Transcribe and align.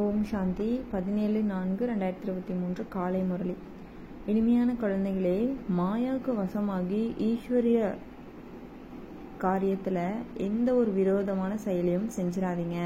ஓம் 0.00 0.24
சாந்தி 0.24 0.80
பதினேழு 0.90 1.42
நான்கு 1.42 1.82
ரெண்டாயிரத்தி 1.86 2.22
இருபத்தி 2.22 2.54
மூன்று 2.54 2.82
காலை 2.88 3.20
முரளி. 3.22 3.54
இனிமையான 4.26 4.74
குழந்தைகளே 4.82 5.38
மாயாவுக்கு 5.78 6.32
வசமாகி 6.40 7.00
ஈஸ்வரிய 7.28 7.78
காரியத்தில் 9.40 10.00
எந்த 10.36 10.74
ஒரு 10.74 10.92
விரோதமான 10.92 11.56
செயலையும் 11.56 12.10
செஞ்சிடாதீங்க 12.16 12.78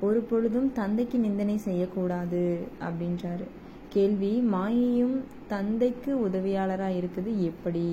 ஒரு 0.00 0.20
பொழுதும் 0.20 0.72
தந்தைக்கு 0.72 1.18
நிந்தனை 1.18 1.58
செய்யக்கூடாது 1.58 2.42
அப்படின்றாரு. 2.80 3.46
கேள்வி 3.88 4.34
மாயையும் 4.54 5.16
தந்தைக்கு 5.48 6.12
உதவியாளராக 6.28 6.98
இருக்குது 7.00 7.34
எப்படி? 7.50 7.86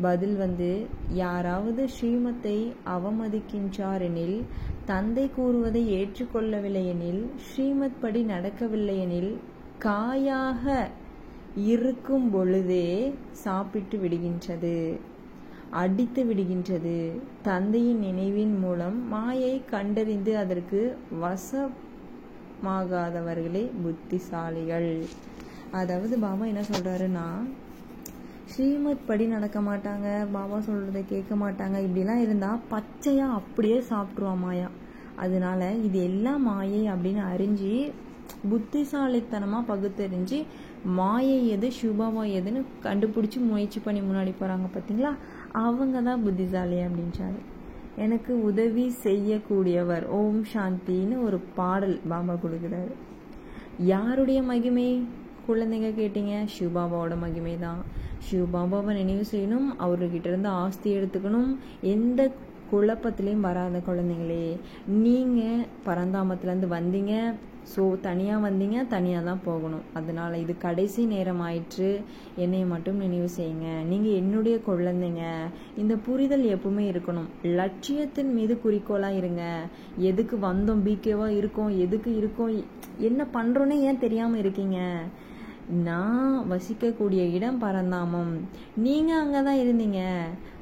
பதில் 0.00 0.36
வந்து 0.36 0.68
யாராவது 1.12 1.82
ஸ்ரீமத்தை 1.94 2.58
அவமதிக்கின்றார் 2.96 4.02
எனில் 4.02 4.38
தந்தை 4.90 5.24
கூறுவதை 5.36 5.82
ஏற்றுக்கொள்ளவில்லையெனில் 5.98 7.22
ஸ்ரீமத் 7.46 8.00
படி 8.00 8.20
நடக்கவில்லையெனில் 8.24 9.32
காயாக 9.78 10.64
இருக்கும் 11.70 12.26
பொழுதே 12.30 12.86
சாப்பிட்டு 13.44 13.96
விடுகின்றது 13.98 14.76
அடித்து 15.80 16.22
விடுகின்றது. 16.28 16.96
தந்தையின் 17.42 18.00
நினைவின் 18.06 18.54
மூலம் 18.58 18.96
மாயை 19.08 19.54
கண்டறிந்து 19.72 20.32
அதற்கு 20.42 20.80
வசமாகாதவர்களே 21.22 21.84
புத்திசாலிகள். 23.84 24.90
அதாவது 25.80 26.14
பாபா 26.24 26.44
என்ன 26.52 26.64
சொல்றாருன்னா 26.72 27.26
ஸ்ரீமத் 28.52 29.06
படி 29.08 29.24
நடக்க 29.26 29.58
மாட்டாங்க 29.60 30.06
பாபா 30.32 30.56
சொல்றதை 30.68 31.02
கேட்க 31.10 31.34
மாட்டாங்க 31.42 31.76
இப்படிலாம் 31.86 32.22
இருந்தா 32.22 32.48
பச்சையா 32.70 33.26
அப்படியே 33.38 33.76
சாப்பிட்ருவான் 33.90 34.42
மாயா. 34.44 34.68
அதனால 35.24 35.68
இது 35.86 35.98
எல்லாம் 36.02 36.42
மாயை 36.42 36.80
அப்படின்னு 36.92 37.22
அறிஞ்சு 37.32 37.72
புத்திசாலித்தனமா 38.50 39.60
பகுத்தறிஞ்சு 39.70 40.38
மாயை 40.98 41.38
எது 41.48 41.68
சுபாவா 41.80 42.24
எதுன்னு 42.38 42.60
கண்டுபிடிச்சி 42.86 43.38
முயற்சி 43.50 43.80
பண்ணி 43.84 44.00
முன்னாடி 44.00 44.32
போறாங்க 44.40 44.66
பார்த்தீங்களா 44.74 45.12
அவங்க 45.64 46.02
தான் 46.08 46.24
புத்திசாலி 46.26 46.80
அப்படின்றாரு. 46.86 47.40
எனக்கு 48.04 48.32
உதவி 48.50 48.86
செய்யக்கூடியவர் 49.06 50.04
ஓம் 50.20 50.42
சாந்தின்னு 50.52 51.16
ஒரு 51.28 51.40
பாடல் 51.60 51.96
பாபா 52.08 52.36
கொடுக்குறாரு. 52.44 52.92
யாருடைய 53.94 54.42
மகிமை? 54.42 54.88
குழந்தைங்க 55.48 55.90
கேட்டீங்க 55.98 56.34
சிவபாபாவோட 56.54 57.14
மகிமை 57.24 57.54
தான் 57.66 57.82
சிவபாபாவை 58.28 58.92
நினைவு 59.00 59.24
செய்யணும் 59.32 59.68
அவர்கிட்ட 59.84 60.26
இருந்து 60.30 60.50
ஆஸ்தி 60.62 60.88
எடுத்துக்கணும். 60.98 61.52
எந்த 61.94 62.30
குழப்பத்திலையும் 62.72 63.46
வராத 63.46 63.78
குழந்தைங்களே 63.86 64.44
நீங்கள் 65.04 65.64
பரந்தாமத்துலேருந்து 65.86 66.68
வந்தீங்க. 66.74 67.14
ஸோ 67.72 67.82
தனியாக 68.04 68.44
வந்தீங்க 68.44 68.78
தனியாக 68.92 69.26
தான் 69.28 69.42
போகணும். 69.46 69.82
அதனால் 69.98 70.34
இது 70.42 70.52
கடைசி 70.64 71.02
நேரம் 71.12 71.42
ஆயிற்று 71.46 71.88
என்னை 72.44 72.60
மட்டும் 72.72 73.00
நினைவு 73.04 73.28
செய்யுங்க. 73.36 73.68
நீங்கள் 73.90 74.18
என்னுடைய 74.20 74.56
குழந்தைங்க. 74.68 75.24
இந்த 75.82 75.94
புரிதல் 76.06 76.44
எப்பவுமே 76.54 76.84
இருக்கணும். 76.92 77.28
லட்சியத்தின் 77.60 78.32
மீது 78.36 78.56
குறிக்கோளாக 78.64 79.18
இருங்க. 79.20 79.44
எதுக்கு 80.10 80.38
வந்தோம் 80.48 80.84
பிகேவாக 80.88 81.38
இருக்கோம் 81.40 81.72
எதுக்கு 81.86 82.12
இருக்கோம் 82.20 82.54
என்ன 83.10 83.26
பண்ணுறோன்னே 83.36 83.78
ஏன் 83.88 84.02
தெரியாமல் 84.04 84.42
இருக்கீங்க? 84.44 84.78
நான் 85.70 86.46
வசிக்கக்கூடிய 86.52 87.22
இடம் 87.36 87.58
பரந்தாமம். 87.58 88.32
நீங்கள் 88.76 89.20
அங்கே 89.22 89.42
தான் 89.42 89.60
இருந்தீங்க. 89.64 90.00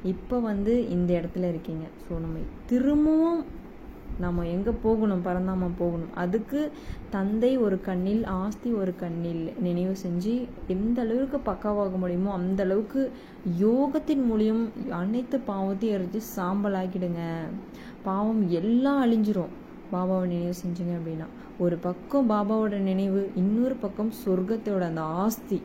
இப்போ 0.03 0.39
வந்து 0.39 0.89
இந்த 0.89 1.21
இடத்துல 1.21 1.47
இருக்கீங்க. 1.53 1.85
ஸோ 2.05 2.19
நம்ம 2.19 2.43
திரும்பவும் 2.65 3.39
நம்ம 4.23 4.45
எங்கே 4.45 4.71
போகணும்? 4.83 5.21
பரந்தாமம் 5.27 5.77
போகணும். 5.77 6.13
அதுக்கு 6.15 6.71
தந்தை 7.09 7.57
ஒரு 7.57 7.81
கண்ணில் 7.81 8.23
ஆஸ்தி 8.25 8.73
ஒரு 8.73 8.93
கண்ணில் 9.03 9.53
நினைவு 9.59 9.93
செஞ்சு 10.05 10.33
எந்த 10.67 11.01
அளவுக்கு 11.01 11.37
பக்காவாக 11.51 11.97
முடியுமோ 11.97 12.31
அந்த 12.31 12.63
அளவுக்கு 12.63 13.11
யோகத்தின் 13.59 14.23
மூலியம் 14.31 14.63
அனைத்து 14.89 15.39
பாவத்தையும் 15.51 15.95
எரிஞ்சு 15.97 16.21
சாம்பலாக்கிடுங்க. 16.37 17.23
பாவம் 18.03 18.49
எல்லாம் 18.49 19.01
அழிஞ்சிரும். 19.05 19.55
பாபாவை 19.93 20.25
நினைவு 20.33 20.55
செஞ்சீங்க 20.63 20.93
அப்படின்னா 20.99 21.27
ஒரு 21.65 21.75
பக்கம் 21.85 22.29
பாபாவோட 22.31 22.75
நினைவு 22.89 23.21
இன்னொரு 23.41 23.75
பக்கம் 23.83 24.11
சொர்க்கத்தோட 24.23 24.83
அந்த 24.91 25.03
ஆஸ்தி. 25.23 25.59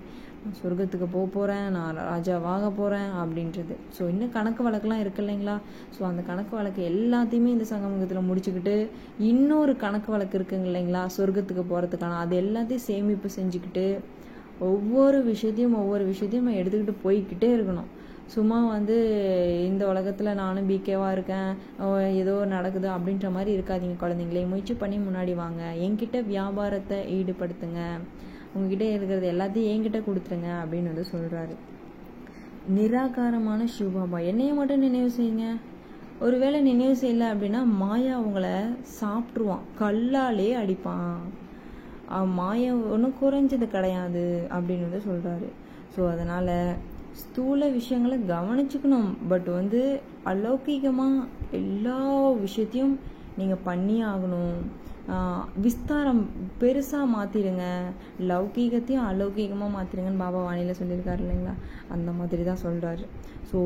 சொர்க்கத்துக்கு 0.59 1.07
போக 1.15 1.27
போகிறேன் 1.35 1.67
நான் 1.77 1.99
ராஜாவாக 2.11 2.67
போகிறேன் 2.79 3.11
அப்படின்றது. 3.21 3.75
ஸோ 3.97 4.03
இன்னும் 4.13 4.33
கணக்கு 4.35 4.63
வழக்கெலாம் 4.67 5.03
இருக்கு 5.05 5.23
இல்லைங்களா? 5.23 5.55
ஸோ 5.95 6.01
அந்த 6.09 6.23
கணக்கு 6.31 6.53
வழக்கு 6.59 6.81
எல்லாத்தையுமே 6.91 7.53
இந்த 7.57 7.67
சங்கமுகத்தில் 7.71 8.29
முடிச்சுக்கிட்டு 8.29 8.75
இன்னொரு 9.31 9.75
கணக்கு 9.85 10.11
வழக்கு 10.15 10.37
இருக்குங்க 10.39 10.69
இல்லைங்களா? 10.73 11.03
சொர்க்கத்துக்கு 11.17 11.65
போகிறதுக்கான 11.73 12.19
அது 12.25 12.37
எல்லாத்தையும் 12.45 12.87
சேமிப்பு 12.91 13.31
செஞ்சுக்கிட்டு 13.39 13.87
ஒவ்வொரு 14.71 15.21
விஷயத்தையும் 15.33 15.79
ஒவ்வொரு 15.83 16.05
விஷயத்தையும் 16.11 16.45
நம்ம 16.45 16.61
எடுத்துக்கிட்டு 16.63 17.05
போய்கிட்டே 17.05 17.51
இருக்கணும். 17.57 17.89
சும்மா 18.35 18.59
வந்து 18.75 18.97
இந்த 19.69 19.83
உலகத்தில் 19.93 20.39
நானும் 20.43 20.69
பிகேவாக 20.71 21.15
இருக்கேன். 21.17 21.51
ஏதோ 22.23 22.35
நடக்குது 22.55 22.89
அப்படின்ற 22.95 23.29
மாதிரி 23.37 23.51
இருக்காதீங்க 23.57 23.97
குழந்தைங்களே. 24.03 24.45
முயற்சி 24.53 24.75
பண்ணி 24.83 24.97
முன்னாடி 25.07 25.35
வாங்க. 25.43 25.63
என்கிட்ட 25.87 26.21
வியாபாரத்தை 26.33 26.99
ஈடுபடுத்துங்க. 27.19 27.83
உங்ககிட்ட 28.55 28.85
இருக்கிறது 28.97 29.27
எல்லாத்தையும் 29.35 29.71
என்கிட்ட 29.75 30.01
கொடுத்துருங்க 30.09 30.51
அப்படின்னு 30.63 30.93
வந்து 30.93 31.07
சொல்கிறாரு 31.15 31.55
நிராகாரமான 32.77 33.63
சிவபாபா. 33.77 34.19
என்னைய 34.31 34.53
மட்டும் 34.59 34.85
நினைவு 34.87 35.11
செய்யுங்க. 35.17 35.47
ஒருவேளை 36.25 36.59
நினைவு 36.71 36.95
செய்யல 37.01 37.25
அப்படின்னா 37.33 37.61
மாயா 37.81 38.13
அவங்கள 38.21 38.49
சாப்பிட்ருவான் 39.01 39.65
கல்லாலே 39.81 40.51
அடிப்பான். 40.63 41.17
மாயா 42.39 42.71
ஒன்றும் 42.95 43.19
குறைஞ்சது 43.21 43.67
கிடையாது 43.75 44.25
அப்படின்னு 44.57 44.87
வந்து 44.89 45.03
சொல்கிறாரு 45.11 45.49
ஸோ 45.95 46.01
அதனால் 46.15 46.53
ஸ்தூல 47.23 47.69
விஷயங்களை 47.79 48.19
கவனிச்சுக்கணும். 48.33 49.11
பட் 49.29 49.49
வந்து 49.59 49.83
அலௌகிகமாக 50.33 51.27
எல்லா 51.61 51.99
விஷயத்தையும் 52.45 52.95
நீங்கள் 53.39 53.63
பண்ணி 53.65 53.97
ஆகணும் 54.13 54.57
விஸ்தாரம் 55.65 56.23
பெருசாக 56.61 57.07
மாற்றிடுங்க 57.15 57.65
லௌகீகத்தையும் 58.31 59.07
அலௌகீகமாக 59.11 59.75
மாற்றிடுங்கன்னு 59.75 60.23
பாபா 60.23 60.41
வாணியில் 60.47 60.79
சொல்லியிருக்காரு 60.81 61.23
இல்லைங்களா? 61.25 61.55
அந்த 61.95 62.11
மாதிரி 62.19 62.43
தான் 62.49 62.63
சொல்கிறாரு 62.67 63.05
ஸோ 63.51 63.59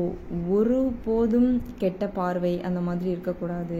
ஒரு 0.55 0.77
போதும் 1.05 1.51
கெட்ட 1.81 2.07
பார்வை 2.17 2.51
அந்த 2.67 2.79
மாதிரி 2.87 3.09
இருக்கக்கூடாது. 3.15 3.79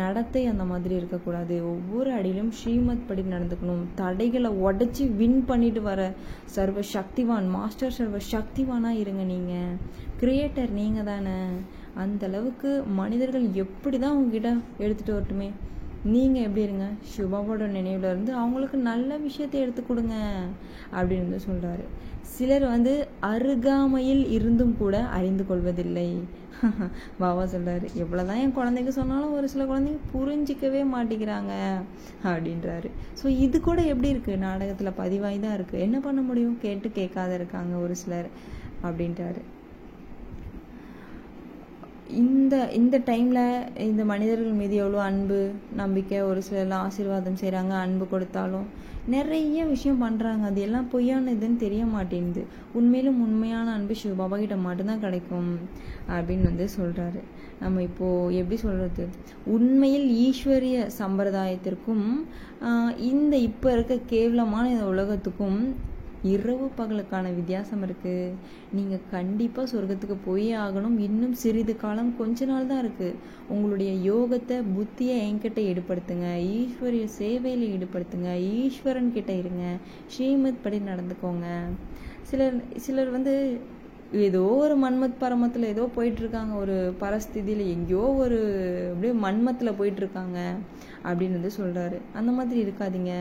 நடத்தை 0.00 0.42
அந்த 0.52 0.64
மாதிரி 0.70 0.94
இருக்கக்கூடாது. 1.00 1.56
ஒவ்வொரு 1.72 2.10
அடியிலும் 2.16 2.50
ஸ்ரீமத் 2.58 3.06
படி 3.10 3.22
நடந்துக்கணும். 3.34 3.84
தடைகளை 4.00 4.50
உடச்சி 4.66 5.06
வின் 5.20 5.40
பண்ணிட்டு 5.50 5.82
வர 5.88 6.00
சர்வ 6.56 6.84
சக்திவான் 6.96 7.48
மாஸ்டர் 7.56 7.96
சர்வ 7.98 8.20
சக்திவானாக 8.34 9.00
இருங்க 9.04 9.24
நீங்கள் 9.32 9.78
கிரியேட்டர் 10.22 10.74
நீங்கள் 10.80 11.08
தானே 11.12 11.38
அந்த 12.04 12.24
அளவுக்கு 12.30 12.72
மனிதர்கள் 13.00 13.46
எப்படி 13.64 13.98
தான் 14.04 14.18
உங்ககிட்ட 14.18 14.50
எடுத்துகிட்டு 14.84 15.16
வரட்டுமே? 15.16 15.48
நீங்கள் 16.14 16.44
எப்படி 16.46 16.64
இருங்க? 16.66 16.86
சிவாவோட 17.12 17.66
நினைவில் 17.76 18.08
இருந்து 18.10 18.32
அவங்களுக்கு 18.34 18.78
நல்ல 18.90 19.16
விஷயத்தை 19.18 19.60
எடுத்து 19.60 19.82
கொடுங்க 19.82 20.16
அப்படின்னு 20.96 21.26
வந்து 21.26 21.46
சொல்கிறாரு 21.48 21.84
சிலர் 22.34 22.64
வந்து 22.74 22.92
அருகாமையில் 23.30 24.24
இருந்தும் 24.36 24.74
கூட 24.78 24.96
அறிந்து 25.18 25.46
கொள்வதில்லை. 25.46 26.08
பாபா 27.20 27.42
சொல்கிறாரு 27.54 27.86
எவ்வளோதான் 28.02 28.40
என் 28.42 28.54
குழந்தைக்கு 28.58 28.92
சொன்னாலும் 28.98 29.34
ஒரு 29.38 29.46
சில 29.52 29.64
குழந்தைங்க 29.64 30.00
புரிஞ்சிக்கவே 30.12 30.82
மாட்டேங்கிறாங்க 30.94 31.52
அப்படின்றாரு. 32.30 32.90
ஸோ 33.20 33.26
இது 33.46 33.60
கூட 33.60 33.80
எப்படி 33.92 34.12
இருக்குது 34.14 34.42
நாடகத்தில் 34.46 34.98
பதிவாகி 35.02 35.40
தான் 35.40 35.56
இருக்குது 35.58 35.84
என்ன 35.86 36.00
பண்ண 36.06 36.20
முடியும்? 36.20 36.56
கேட்டு 36.64 36.90
கேட்காத 37.00 37.34
இருக்காங்க 37.34 37.76
ஒரு 37.76 37.96
சிலர் 38.04 38.30
அப்படின்றாரு. 38.82 39.42
இந்த 42.08 42.70
இந்த 42.72 42.98
டைமில் 42.98 43.68
இந்த 43.78 44.04
மனிதர்கள் 44.04 44.52
மீது 44.52 44.76
எவ்வளோ 44.76 45.00
அன்பு 45.00 45.50
நம்பிக்கை 45.74 46.20
ஒரு 46.20 46.42
சிலர்லாம் 46.50 46.84
ஆசீர்வாதம் 46.86 47.40
செய்கிறாங்க 47.40 47.70
அன்பு 47.70 48.08
கொடுத்தாலும் 48.08 48.66
நிறைய 49.08 49.64
விஷயம் 49.64 50.02
பண்ணுறாங்க 50.02 50.40
அது 50.40 50.60
எல்லாம் 50.60 50.90
பொய்யானதுன்னு 50.92 51.56
தெரிய 51.56 51.86
மாட்டேங்குது. 51.86 52.46
உண்மையிலும் 52.72 53.20
உண்மையான 53.20 53.72
அன்பு 53.72 53.94
சிவபாபா 53.94 54.38
கிட்ட 54.38 54.56
மட்டும்தான் 54.56 55.00
கிடைக்கும் 55.00 55.58
அப்படின்னு 56.08 56.42
வந்து 56.42 56.68
சொல்கிறாரு 56.78 57.20
நம்ம 57.60 57.82
இப்போது 57.82 58.36
எப்படி 58.36 58.56
சொல்கிறது 58.56 59.08
உண்மையில் 59.46 60.08
ஈஸ்வரிய 60.08 60.88
சம்பிரதாயத்திற்கும் 60.98 62.06
இந்த 62.98 63.36
இப்போ 63.36 63.72
இருக்க 63.72 63.96
கேவலமான 64.06 64.70
இந்த 64.70 64.86
உலகத்துக்கும் 64.86 65.74
இரவு 66.32 66.66
பகலுக்கான 66.78 67.32
வித்தியாசம் 67.38 67.82
இருக்குது 67.86 68.34
நீங்கள் 68.76 69.04
கண்டிப்பாக 69.14 69.70
சொர்க்கத்துக்கு 69.72 70.16
போயே 70.28 70.52
ஆகணும். 70.64 70.96
இன்னும் 71.06 71.34
சிறிது 71.42 71.74
காலம் 71.84 72.12
கொஞ்ச 72.20 72.46
நாள் 72.50 72.70
தான் 72.70 72.82
இருக்குது 72.84 73.18
உங்களுடைய 73.54 73.92
யோகத்தை 74.10 74.58
புத்தியை 74.76 75.16
என்கிட்ட 75.28 75.60
ஈடுபடுத்துங்க 75.70 76.28
ஈஸ்வரிய 76.56 77.06
சேவையில் 77.20 77.66
ஈடுபடுத்துங்க. 77.74 78.32
ஈஸ்வரன் 78.58 79.14
கிட்ட 79.18 79.32
இருங்க. 79.42 79.64
ஸ்ரீமத் 80.14 80.62
படி 80.66 80.80
நடந்துக்கோங்க. 80.90 81.46
சிலர் 82.30 82.56
சிலர் 82.84 83.10
வந்து 83.16 83.34
ஏதோ 84.12 84.40
ஒரு 84.40 84.74
மன்மத் 84.76 85.18
பரமத்தில் 85.18 85.62
ஏதோ 85.62 85.88
போயிட்டுருக்காங்க. 85.96 86.54
ஒரு 86.54 86.94
பரஸ்திதியில் 86.98 87.64
எங்கேயோ 87.66 87.98
ஒரு 87.98 88.38
அப்படியே 88.90 89.12
மன்மத்தில் 89.12 89.78
போயிட்டுருக்காங்க 89.78 90.38
அப்படின்னு 91.04 91.38
வந்து 91.38 91.52
சொல்கிறாரு 91.60 92.00
அந்த 92.14 92.32
மாதிரி 92.32 92.58
இருக்காதீங்க. 92.66 93.12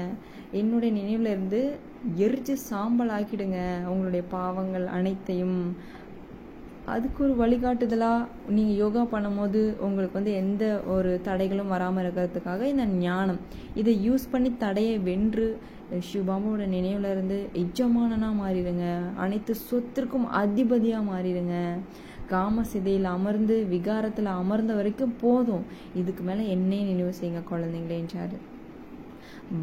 என்னுடைய 0.51 0.93
நினைவில் 0.93 1.25
இருந்து 1.25 1.77
எரிச்சு 2.17 2.53
சாம்பல் 2.53 3.09
ஆக்கிடுங்க. 3.09 3.59
அவங்களுடைய 3.87 4.23
பாவங்கள் 4.29 4.87
அனைத்தையும். 4.87 5.75
அதுக்கு 6.85 7.23
ஒரு 7.23 7.35
வழிகாட்டுதலாக 7.43 8.27
நீங்கள் 8.49 8.75
யோகா 8.75 9.03
பண்ணும்போது 9.03 9.79
உங்களுக்கு 9.79 10.13
வந்து 10.13 10.33
எந்த 10.33 10.81
ஒரு 10.87 11.21
தடைகளும் 11.27 11.67
வராமல் 11.67 12.03
இருக்கிறதுக்காக 12.03 12.61
இந்த 12.61 12.85
ஞானம். 12.85 13.39
இதை 13.73 14.09
யூஸ் 14.09 14.31
பண்ணி 14.31 14.57
தடையை 14.57 14.97
வென்று 14.99 15.57
சிவபாபாவோட 15.91 16.63
நினைவுல 16.77 17.11
இருந்து 17.11 17.47
எஜமானனாக 17.53 18.39
மாறிடுங்க. 18.41 18.97
அனைத்து 19.15 19.55
சொத்திற்கும் 19.55 20.27
அதிபதியாக 20.29 21.09
மாறிடுங்க. 21.11 21.77
காம 22.27 22.63
சிதையில் 22.63 23.03
அமர்ந்து 23.03 23.67
விகாரத்தில் 23.69 24.25
அமர்ந்த 24.25 24.73
வரைக்கும் 24.73 25.15
போதும். 25.21 25.63
இதுக்கு 25.95 26.23
மேலே 26.23 26.49
என்னையே 26.49 26.83
நினைவு 26.83 27.13
செய்யுங்க 27.21 27.43
குழந்தைங்களேன்றாரு 27.51 28.37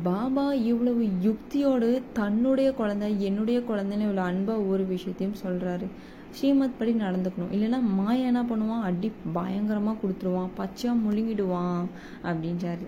பாபா 0.02 0.52
இவ்வளவு 0.52 1.08
யுக்தியோடு 1.22 2.02
தன்னுடைய 2.12 2.72
குழந்தை 2.72 3.24
என்னுடைய 3.24 3.60
குழந்தைன்னு 3.60 4.06
இவ்வளோ 4.08 4.16
அன்பாக 4.16 4.60
ஒரு 4.60 4.84
விஷயத்தையும் 4.84 5.40
சொல்கிறாரு 5.46 5.86
ஸ்ரீமத் 6.30 6.78
படி 6.78 6.92
நடந்துக்கணும். 6.92 7.52
இல்லைன்னா 7.52 7.82
மாயா 7.82 8.24
என்ன 8.24 8.42
பண்ணுவான்? 8.42 8.80
அடி 8.80 9.12
பயங்கரமாக 9.32 9.98
கொடுத்துருவான். 10.02 10.48
பச்சையாக 10.54 11.00
முழுங்கிடுவான். 11.00 11.84
அப்படின்றாரு. 12.24 12.86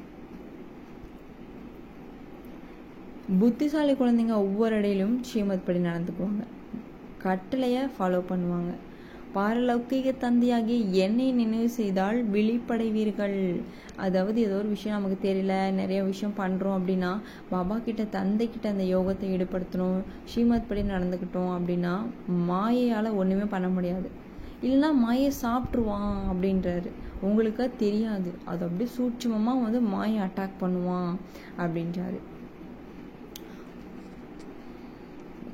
புத்திசாலி 3.28 3.92
குழந்தைங்க 3.92 4.34
ஒவ்வொரு 4.46 4.76
இடையிலும் 4.78 5.22
ஸ்ரீமத் 5.22 5.62
படி 5.66 5.78
நடந்துக்குவாங்க. 5.78 6.42
கட்டளையை 7.22 7.82
ஃபாலோ 7.94 8.18
பண்ணுவாங்க. 8.30 8.72
பாரலௌகிக 9.34 10.08
தந்தையாகி 10.24 10.90
என்னை 11.04 11.32
நினைவு 11.32 11.68
செய்தால் 11.68 12.30
விழிப்படைவீர்கள். 12.32 13.62
அதாவது 13.96 14.40
ஏதோ 14.40 14.56
ஒரு 14.56 14.68
விஷயம் 14.68 14.96
நமக்கு 14.98 15.18
தெரியல 15.28 15.72
நிறைய 15.72 16.02
விஷயம் 16.02 16.36
பண்ணுறோம் 16.40 16.76
அப்படின்னா 16.78 17.12
பாபா 17.50 17.78
கிட்ட 17.78 18.04
தந்தை 18.04 18.50
கிட்ட 18.50 18.68
அந்த 18.68 18.82
யோகத்தை 18.82 19.30
ஈடுபடுத்தணும் 19.36 19.98
ஸ்ரீமத் 20.24 20.68
படி 20.68 20.82
நடந்துக்கிட்டோம் 20.82 21.50
அப்படின்னா 21.56 21.94
மாயையால் 22.50 23.10
ஒன்றுமே 23.14 23.44
பண்ண 23.44 23.68
முடியாது. 23.68 24.10
இல்லைன்னா 24.62 24.92
மாயை 24.92 25.32
சாப்பிட்ருவான் 25.42 26.14
அப்படின்றாரு. 26.34 26.92
உங்களுக்கு 27.20 27.70
தெரியாது. 27.78 28.30
அது 28.44 28.62
அப்படியே 28.66 28.90
சூட்சமமாக 28.98 29.64
வந்து 29.66 29.80
மாயை 29.80 30.20
அட்டாக் 30.28 30.60
பண்ணுவான் 30.60 31.12
அப்படின்றாரு. 31.58 32.20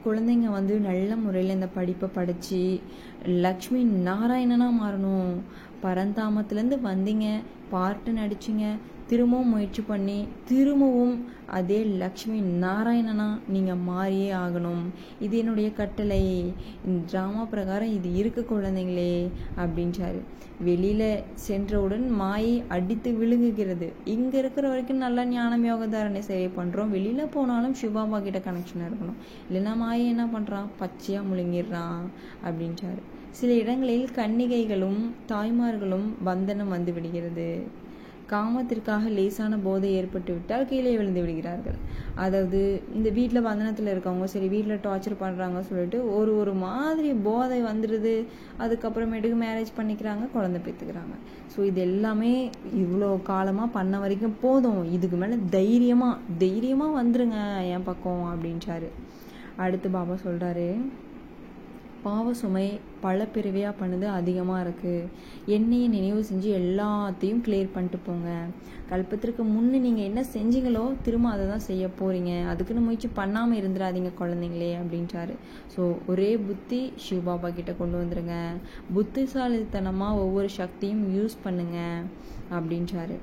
குழந்தைங்க 0.05 0.49
வந்து 0.50 0.75
நல்ல 0.81 1.17
முறையில் 1.17 1.55
இந்த 1.55 1.69
படிப்பை 1.75 2.08
படித்து 2.14 2.61
லக்ஷ்மி 3.44 3.81
நாராயணனாக 4.08 4.79
மாறணும். 4.82 5.32
பரந்தாமத்துலேருந்து 5.82 6.79
வந்தீங்க 6.82 7.26
பாட்டு 7.70 8.12
நடிச்சிங்க 8.12 8.64
திரும்பவும் 9.11 9.53
முயற்சி 9.55 9.83
பண்ணி 9.91 10.17
திரும்பவும் 10.49 11.15
அதே 11.59 11.79
லக்ஷ்மி 12.03 12.41
நாராயணனா 12.65 13.27
நீங்கள் 13.55 13.81
மாறியே 13.89 14.29
ஆகணும். 14.43 14.85
இது 15.25 15.35
என்னுடைய 15.43 15.69
கட்டளை. 15.79 16.21
ட்ராமா 17.11 17.45
பிரகாரம் 17.53 17.95
இது 17.97 18.11
இருக்கு 18.21 18.43
குழந்தைங்களே 18.53 19.15
அப்படின்றாரு. 19.62 20.21
வெளியில் 20.69 21.09
சென்றவுடன் 21.47 22.07
மாயை 22.21 22.55
அடித்து 22.77 23.11
விழுங்குகிறது. 23.21 23.89
இங்கே 24.15 24.39
இருக்கிற 24.43 24.65
வரைக்கும் 24.73 25.03
நல்லா 25.05 25.25
ஞானம் 25.35 25.67
யோக 25.71 25.87
தாரணை 25.95 26.23
சேவை 26.29 26.49
பண்ணுறோம் 26.59 26.95
வெளியில் 26.97 27.33
போனாலும் 27.37 27.79
சிவாபா 27.83 28.21
கிட்ட 28.27 28.41
கனெக்ஷன் 28.49 28.87
இருக்கணும். 28.89 29.19
இல்லைன்னா 29.49 29.75
மாயை 29.85 30.07
என்ன 30.15 30.27
பண்ணுறான் 30.37 30.71
பச்சையாக 30.83 31.29
முழுங்கிடுறான் 31.31 32.05
அப்படின்றாரு. 32.47 33.03
சில 33.41 33.51
இடங்களில் 33.62 34.09
கன்னிகைகளும் 34.17 35.03
தாய்மார்களும் 35.33 36.09
பந்தனம் 36.29 36.75
வந்து 36.77 36.93
விடுகிறது. 36.97 37.51
காமத்திற்காக 38.32 39.11
லேசான 39.17 39.59
போதை 39.67 39.88
ஏற்பட்டு 39.99 40.31
விட்டால் 40.37 40.67
கீழே 40.71 40.93
விழுந்து 40.99 41.23
விடுகிறார்கள். 41.23 41.79
அதாவது 42.25 42.61
இந்த 42.97 43.09
வீட்டில் 43.19 43.47
பந்தனத்தில் 43.49 43.91
இருக்கவங்க 43.93 44.27
சரி 44.35 44.49
வீட்டில் 44.55 44.82
டார்ச்சர் 44.87 45.17
பண்ணுறாங்க 45.23 45.61
சொல்லிட்டு 45.69 45.99
ஒரு 46.19 46.32
ஒரு 46.43 46.55
மாதிரி 46.67 47.11
போதை 47.29 47.59
வந்துடுது. 47.71 48.15
அதுக்கப்புறமேட்டுக்கு 48.65 49.38
மேரேஜ் 49.44 49.77
பண்ணிக்கிறாங்க 49.79 50.27
குழந்தை 50.37 50.61
பெற்றுக்கிறாங்க 50.67 51.17
ஸோ 51.55 51.61
இது 51.71 51.81
எல்லாமே 51.88 52.32
இவ்வளோ 52.85 53.11
காலமாக 53.32 53.75
பண்ண 53.79 53.99
வரைக்கும் 54.05 54.38
போதும். 54.47 54.83
இதுக்கு 54.97 55.19
மேலே 55.23 55.38
தைரியமாக 55.59 56.17
தைரியமாக 56.44 56.99
வந்துருங்க 57.00 57.38
என் 57.75 57.88
பக்கம் 57.91 58.25
அப்படின்றாரு. 58.33 58.91
அடுத்து 59.65 59.88
பாபா 59.94 60.15
சொல்கிறாரு 60.26 60.67
பாவ 62.05 62.32
சுமை 62.41 62.67
பல 63.05 63.26
பிரிவையாக 63.35 63.79
பண்ணுது 63.81 64.06
அதிகமாக 64.19 64.62
இருக்குது 64.64 65.08
என்னையை 65.56 65.87
நினைவு 65.94 66.20
செஞ்சு 66.31 66.49
எல்லாத்தையும் 66.61 67.43
கிளியர் 67.47 67.75
பண்ணிட்டு 67.75 67.99
போங்க. 68.06 68.29
கல்பத்திற்கு 68.91 69.43
முன்னே 69.55 69.79
நீங்கள் 69.87 70.08
என்ன 70.11 70.20
செஞ்சீங்களோ 70.35 70.85
திரும்ப 71.06 71.32
அதை 71.35 71.44
தான் 71.52 71.67
செய்ய 71.69 71.85
போகிறீங்க 72.00 72.32
அதுக்குன்னு 72.52 72.87
முயற்சி 72.87 73.11
பண்ணாமல் 73.20 73.58
இருந்துடாதீங்க 73.61 74.12
குழந்தைங்களே 74.20 74.70
அப்படின்றாரு. 74.81 75.35
ஸோ 75.75 75.82
ஒரே 76.12 76.31
புத்தி 76.47 76.81
சிவபாபா 77.06 77.50
கிட்ட 77.58 77.75
கொண்டு 77.82 77.99
வந்துருங்க. 78.02 78.37
புத்திசாலித்தனமாக 78.97 80.23
ஒவ்வொரு 80.25 80.50
சக்தியும் 80.61 81.05
யூஸ் 81.19 81.37
பண்ணுங்க 81.44 81.79
அப்படின்றாரு. 82.58 83.19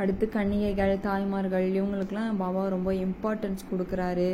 அடுத்து 0.00 0.24
கன்னிகைகள் 0.34 0.92
தாய்மார்கள் 1.06 1.66
இவங்களுக்குலாம் 1.78 2.40
பாபா 2.42 2.62
ரொம்ப 2.74 2.90
இம்பார்ட்டன்ஸ் 3.04 3.62
கொடுக்குறாரு. 3.70 4.28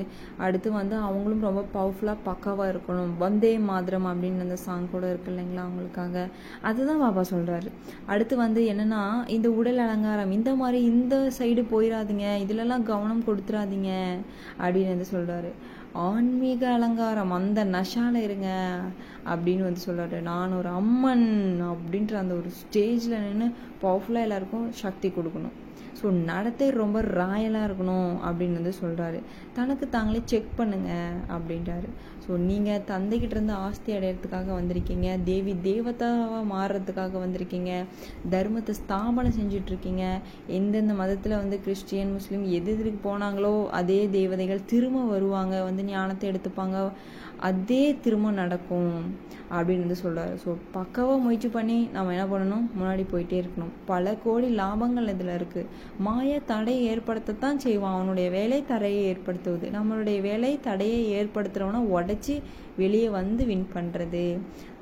அடுத்து 0.46 0.68
வந்து 0.78 0.96
அவங்களும் 1.06 1.46
ரொம்ப 1.48 1.62
பவர்ஃபுல்லாக 1.76 2.24
பக்காவாக 2.28 2.70
இருக்கணும். 2.72 3.12
வந்தே 3.24 3.52
மாதிரம் 3.70 4.08
அப்படின்னு 4.10 4.44
அந்த 4.46 4.58
சாங் 4.66 4.90
கூட 4.94 5.04
இருக்கு 5.12 5.32
இல்லைங்களா 5.32 5.64
அவங்களுக்காக. 5.68 6.26
அதுதான் 6.70 7.02
பாபா 7.04 7.24
சொல்கிறாரு 7.34 7.70
அடுத்து 8.12 8.36
வந்து 8.44 8.62
என்னென்னா 8.72 9.02
இந்த 9.36 9.50
உடல் 9.60 9.82
அலங்காரம் 9.86 10.34
இந்த 10.38 10.52
மாதிரி 10.62 10.80
இந்த 10.92 11.16
சைடு 11.38 11.64
போயிடாதீங்க 11.72 12.28
இதுலலாம் 12.44 12.88
கவனம் 12.92 13.26
கொடுத்துறாதீங்க 13.28 13.90
அப்படின்னு 14.62 14.94
வந்து 14.94 15.08
சொல்கிறாரு 15.16 15.52
ஆன்மீக 16.06 16.62
அலங்காரம் 16.76 17.30
அந்த 17.36 17.60
நஷால 17.64 18.14
இருங்க. 18.26 18.48
அப்படின்னு 19.32 19.68
வந்து 19.68 19.86
சொல்கிறாரு 19.88 20.18
நான் 20.30 20.58
ஒரு 20.60 20.70
அம்மன் 20.80 21.28
அப்படின்ற 21.72 22.16
அந்த 22.22 22.34
ஒரு 22.40 22.50
ஸ்டேஜில் 22.62 23.22
நின்று 23.26 23.48
பவர்ஃபுல்லாக 23.84 24.28
எல்லாருக்கும் 24.28 24.66
சக்தி 24.82 25.08
கொடுக்கணும். 25.18 25.56
ஸோ 25.98 26.06
நடத்தை 26.30 26.66
ரொம்ப 26.80 26.98
ராயலாக 27.18 27.66
இருக்கணும் 27.68 28.10
அப்படின்னு 28.26 28.58
வந்து 28.58 28.72
சொல்கிறாரு 28.80 29.18
தனக்கு 29.56 29.84
தாங்களே 29.94 30.20
செக் 30.30 30.50
பண்ணுங்க 30.58 30.90
அப்படின்றாரு. 31.36 31.88
ஸோ 32.24 32.36
நீங்கள் 32.48 32.84
தந்தைகிட்ட 32.90 33.34
இருந்து 33.36 33.54
ஆஸ்தி 33.66 33.90
அடையிறதுக்காக 33.98 34.50
வந்திருக்கீங்க. 34.58 35.08
தேவி 35.30 35.52
தேவதாவாக 35.68 36.42
மாறுறதுக்காக 36.54 37.14
வந்திருக்கீங்க. 37.24 37.72
தர்மத்தை 38.34 38.74
ஸ்தாபனம் 38.80 39.38
செஞ்சிட்ருக்கீங்க. 39.40 40.04
எந்தெந்த 40.58 40.96
மதத்தில் 41.02 41.40
வந்து 41.42 41.58
கிறிஸ்டியன் 41.66 42.14
முஸ்லீம் 42.16 42.44
எது 42.58 42.72
எதுக்கு 42.74 43.00
போனாங்களோ 43.08 43.54
அதே 43.80 44.00
தேவதைகள் 44.18 44.68
திரும்ப 44.72 45.04
வருவாங்க. 45.14 45.54
வந்து 45.68 45.84
ஞானத்தை 45.94 46.26
எடுத்துப்பாங்க. 46.32 46.76
அதே 47.40 47.98
திரும்ப 48.04 48.30
நடக்கும் 48.30 48.92
அப்படின்னு 49.50 49.84
வந்து 49.84 49.94
சொல்கிறார் 49.94 50.32
ஸோ 50.44 50.56
பக்காவாக 50.74 51.20
முயற்சி 51.20 51.48
பண்ணி 51.48 51.88
நம்ம 51.92 52.12
என்ன 52.12 52.36
பண்ணணும்? 52.36 52.64
முன்னாடி 52.78 53.04
போயிட்டே 53.12 53.36
இருக்கணும். 53.42 53.72
பல 53.86 54.14
கோடி 54.24 54.56
லாபங்கள் 54.56 55.08
இதில் 55.08 55.32
இருக்குது 55.38 55.66
மாய 55.98 56.40
தடையை 56.40 56.96
ஏற்படுத்தத்தான் 56.96 57.56
செய்வான். 57.56 57.94
அவனுடைய 57.94 58.30
வேலை 58.30 58.64
தடையை 58.64 59.04
ஏற்படுத்துவது. 59.04 59.68
நம்மளுடைய 59.68 60.20
வேலை 60.20 60.60
தடையை 60.60 61.00
ஏற்படுத்துகிறவனை 61.18 61.82
உடச்சி 61.98 62.42
வெளியே 62.80 63.08
வந்து 63.16 63.42
வின் 63.50 63.64
பண்ணுறது 63.74 64.22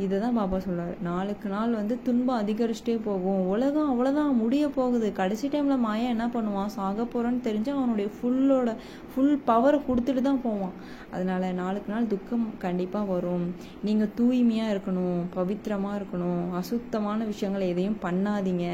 இதை 0.05 0.17
தான் 0.23 0.37
பாபா 0.39 0.59
சொல்கிறார் 0.65 0.95
நாளுக்கு 1.09 1.49
நாள் 1.55 1.73
வந்து 1.81 1.95
துன்பம் 2.07 2.41
அதிகரிச்சுட்டே 2.43 2.97
போகும். 3.09 3.43
உலகம் 3.53 3.91
அவ்வளோதான் 3.93 4.33
முடிய 4.43 4.65
போகுது. 4.79 5.09
கடைசி 5.21 5.49
டைமில் 5.49 5.85
மாயா 5.87 6.09
என்ன 6.15 6.27
பண்ணுவான்? 6.37 6.73
சாக 6.77 7.07
போகிறோன்னு 7.15 7.41
தெரிஞ்சு 7.49 7.71
அவனுடைய 7.77 8.09
ஃபுல்லோட 8.17 8.75
ஃபுல் 9.13 9.35
பவரை 9.51 9.81
கொடுத்துட்டு 9.89 10.25
தான் 10.29 10.43
போவான். 10.47 10.75
அதனால் 11.15 11.47
நாளுக்கு 11.63 11.93
நாள் 11.95 12.11
துக்கம் 12.15 12.47
கண்டிப்பாக 12.67 13.11
வரும். 13.13 13.47
நீங்கள் 13.89 14.13
தூய்மையாக 14.21 14.75
இருக்கணும் 14.75 15.21
பவித்திரமாக 15.39 15.99
இருக்கணும் 16.01 16.45
அசுத்தமான 16.63 17.25
விஷயங்களை 17.33 17.69
எதையும் 17.75 18.03
பண்ணாதீங்க. 18.07 18.67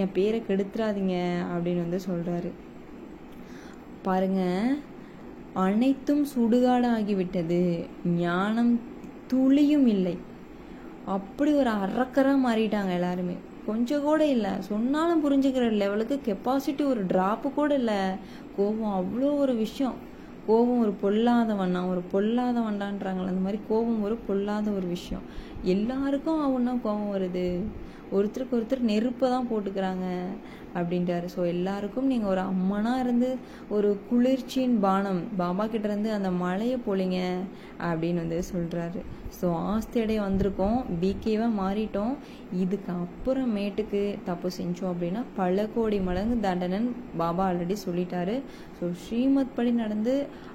என் 0.00 0.14
பேரை 0.18 0.40
கெடுத்துறாதீங்க 0.50 1.16
அப்படின்னு 1.54 1.84
வந்து 1.86 2.00
சொல்கிறாரு 2.08 2.52
பாருங்க 4.08 4.42
அனைத்தும் 5.56 6.26
சுடுகாடாகிவிட்டது. 6.36 7.86
ஞானம் 8.06 8.80
துளியும் 9.26 9.86
இல்லை. 9.86 10.16
அப்படி 11.06 11.52
ஒரு 11.52 11.70
அறக்கராக 11.70 12.42
மாறிட்டாங்க 12.46 12.92
எல்லாருமே. 12.92 13.36
கொஞ்சம் 13.66 14.02
கூட 14.02 14.26
இல்லை. 14.26 14.50
சொன்னாலும் 14.58 15.22
புரிஞ்சுக்கிற 15.24 15.70
லெவலுக்கு 15.72 16.20
கெப்பாசிட்டி 16.24 16.84
ஒரு 16.84 17.04
ட்ராப்பு 17.04 17.54
கூட 17.54 17.74
இல்லை. 17.74 17.94
கோபம் 18.56 18.96
அவ்வளோ 18.98 19.36
ஒரு 19.36 19.54
விஷயம். 19.54 19.94
கோபம் 20.46 20.80
ஒரு 20.80 20.94
பொல்லாதவனா 21.02 21.80
ஒரு 21.88 22.02
பொல்லாதவன்டான்றாங்களே 22.12 23.32
அந்த 23.32 23.42
மாதிரி 23.42 23.62
கோபம் 23.68 24.02
ஒரு 24.02 24.16
பொல்லாத 24.16 24.70
ஒரு 24.70 24.86
விஷயம். 24.86 25.22
எல்லாருக்கும் 25.62 26.40
அவனா 26.40 26.72
கோபம் 26.82 27.14
வருது. 27.14 27.62
ஒருத்தருக்கு 28.12 28.52
ஒருத்தர் 28.52 28.80
நெருப்பை 28.80 29.28
தான் 29.28 29.48
போட்டுக்கிறாங்க. 29.50 30.04
அப்படின்ட்டாரு 30.78 31.26
ஸோ 31.34 31.40
எல்லாருக்கும் 31.54 32.10
நீங்கள் 32.12 32.32
ஒரு 32.34 32.42
அம்மனாக 32.50 33.04
இருந்து 33.04 33.30
ஒரு 33.76 33.90
குளிர்ச்சியின் 34.08 34.78
பானம் 34.86 35.22
பாபா 35.42 35.66
கிட்ட 35.74 35.86
இருந்து 35.90 36.10
அந்த 36.18 36.30
மழையை 36.44 36.78
போலிங்க 36.88 37.20
அப்படின்னு 37.88 38.22
வந்து 38.24 38.40
சொல்கிறாரு 38.52 39.00
ஸோ 39.38 39.46
ஆஸ்தியடைய 39.72 40.18
வந்திருக்கோம் 40.24 40.78
பிகேவாக 41.00 41.52
மாறிட்டோம். 41.60 42.12
இதுக்கு 42.62 42.90
அப்புறமேட்டுக்கு 43.04 44.00
தப்பு 44.28 44.48
செஞ்சோம் 44.58 44.90
அப்படின்னா 44.92 45.22
பல 45.40 45.66
கோடி 45.74 45.98
மடங்கு 46.08 46.36
தண்டனன் 46.46 46.88
பாபா 47.22 47.44
ஆல்ரெடி 47.48 47.76
சொல்லிட்டாரு. 47.86 48.36
ஸோ 48.78 48.86
ஸ்ரீமத் 49.02 49.54
படி 49.56 49.72
நடந்து 49.82 50.14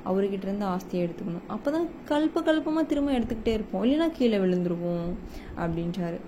அவர்கிட்ட 0.09 0.47
இருந்து 0.47 0.67
ஆஸ்தியை 0.73 1.03
எடுத்துக்கணும். 1.05 1.47
அப்போ 1.55 1.71
தான் 1.77 1.87
கல்ப 2.11 2.43
கல்பமாக 2.49 2.85
திரும்ப 2.91 3.17
எடுத்துக்கிட்டே 3.17 3.55
இருப்போம். 3.57 3.83
இல்லைன்னா 3.85 4.09
கீழே 4.19 4.39
விழுந்துருவோம் 4.45 5.09
அப்படின்றாரு. 5.63 6.19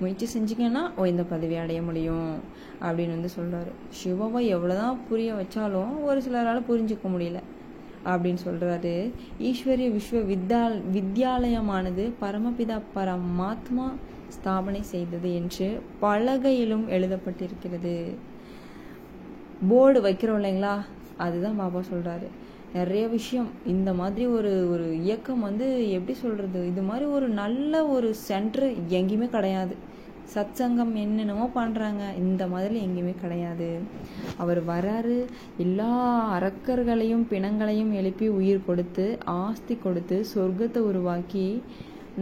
முயற்சி 0.00 0.26
செஞ்சீங்கன்னா 0.34 1.06
இந்த 1.06 1.22
பதவி 1.22 1.56
அடைய 1.56 1.82
முடியும் 1.82 2.34
அப்படின்னு 2.80 3.14
வந்து 3.16 3.28
சொல்கிறாரு 3.38 3.72
சிவாவை 4.02 4.42
எவ்வளோதான் 4.54 4.96
புரிய 5.08 5.34
வச்சாலும் 5.34 6.02
ஒரு 6.02 6.22
சிலரால் 6.22 6.64
புரிஞ்சிக்க 6.68 7.08
முடியல 7.14 7.40
அப்படின்னு 8.06 8.38
சொல்கிறாரு 8.46 9.12
ஈஸ்வரிய 9.40 9.88
விஸ்வ 9.90 10.20
வித்யா 10.32 10.60
வித்யாலயமானது 10.92 12.12
பரமபிதா 12.20 12.80
பரமாத்மா 12.96 13.86
ஸ்தாபனை 14.34 14.80
செய்தது 14.80 15.34
என்று 15.34 15.82
பலகையிலும் 16.02 16.84
எழுதப்பட்டிருக்கிறது. 16.88 18.14
போர்டு 19.68 20.02
வைக்கிறோம் 20.02 20.38
இல்லைங்களா? 20.40 20.74
அதுதான் 21.16 21.56
பாபா 21.56 21.78
சொல்கிறாரு 21.78 22.28
நிறைய 22.76 23.04
விஷயம். 23.08 23.50
இந்த 23.66 23.90
மாதிரி 23.98 24.26
ஒரு 24.38 24.52
ஒரு 24.72 24.86
இயக்கம் 25.02 25.40
வந்து 25.40 25.66
எப்படி 25.96 26.14
சொல்கிறது 26.18 26.60
இது 26.68 26.82
மாதிரி 26.88 27.06
ஒரு 27.18 27.28
நல்ல 27.28 27.86
ஒரு 27.86 28.08
சென்டர் 28.28 28.66
எங்கேயுமே 28.98 29.28
கிடையாது. 29.36 29.76
சத்சங்கம் 30.34 30.92
என்னென்னமோ 31.02 31.46
பண்ணுறாங்க 31.54 32.02
இந்த 32.22 32.46
மாதிரி 32.46 32.74
எங்கேயுமே 32.86 33.14
கிடையாது. 33.20 33.68
அவர் 34.42 34.60
வராரு 34.66 35.16
எல்லா 35.64 35.92
அரக்கர்களையும் 36.36 37.24
பிணங்களையும் 37.30 37.92
எழுப்பி 38.00 38.28
உயிர் 38.38 38.66
கொடுத்து 38.66 39.06
ஆஸ்தி 39.24 39.76
கொடுத்து 39.86 40.18
சொர்க்கத்தை 40.34 40.82
உருவாக்கி 40.90 41.46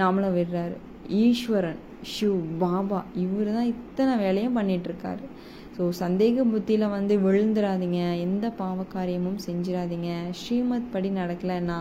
நாமளும் 0.02 0.36
விடுறாரு. 0.38 0.76
ஈஸ்வரன் 1.08 1.82
ஷிவ் 2.12 2.40
பாபா 2.58 3.04
இவர் 3.24 3.52
தான் 3.56 3.70
இத்தனை 3.74 4.16
வேலையும் 4.24 4.56
பண்ணிட்டு 4.58 4.88
இருக்காரு. 4.90 5.24
ஸோ 5.76 5.84
சந்தேக 6.02 6.44
புத்தியில் 6.50 6.92
வந்து 6.94 7.14
விழுந்துடாதீங்க 7.24 8.00
எந்த 8.26 8.46
பாவக்காரியமும் 8.60 9.40
செஞ்சிடாதீங்க 9.46 10.10
ஸ்ரீமத் 10.40 10.92
படி 10.92 11.08
நடக்கலைன்னா 11.18 11.78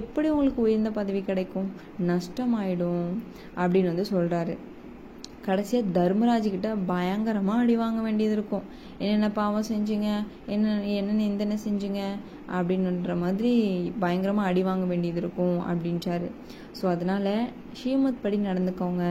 எப்படி 0.00 0.28
உங்களுக்கு 0.34 0.60
உயர்ந்த 0.66 0.90
பதவி 0.98 1.20
கிடைக்கும்? 1.30 1.68
நஷ்டமாயிடும் 2.10 3.08
அப்படின்னு 3.62 3.92
வந்து 3.92 4.06
சொல்கிறாரு 4.14 4.56
கடைசியாக 5.46 5.92
தர்மராஜ்கிட்ட 5.96 6.68
பயங்கரமாக 6.86 7.62
அடி 7.64 7.74
வாங்க 7.82 8.00
வேண்டியது 8.06 8.34
இருக்கும். 8.36 8.64
என்னென்ன 9.02 9.28
பாவம் 9.30 9.68
செஞ்சுங்க? 9.72 10.08
என்ன 10.54 10.72
என்னென்ன 10.98 11.26
எந்தென்ன 11.30 11.56
செஞ்சுங்க? 11.66 12.00
அப்படின்ற 12.56 13.14
மாதிரி 13.22 13.52
பயங்கரமாக 14.02 14.50
அடி 14.50 14.62
வாங்க 14.62 14.86
வேண்டியது 14.92 15.20
இருக்கும் 15.22 15.58
அப்படின்றாரு. 15.70 16.30
ஸோ 16.78 16.84
அதனால் 16.94 17.32
ஸ்ரீமத் 17.80 18.22
படி 18.24 18.38
நடந்துக்கோங்க. 18.48 19.04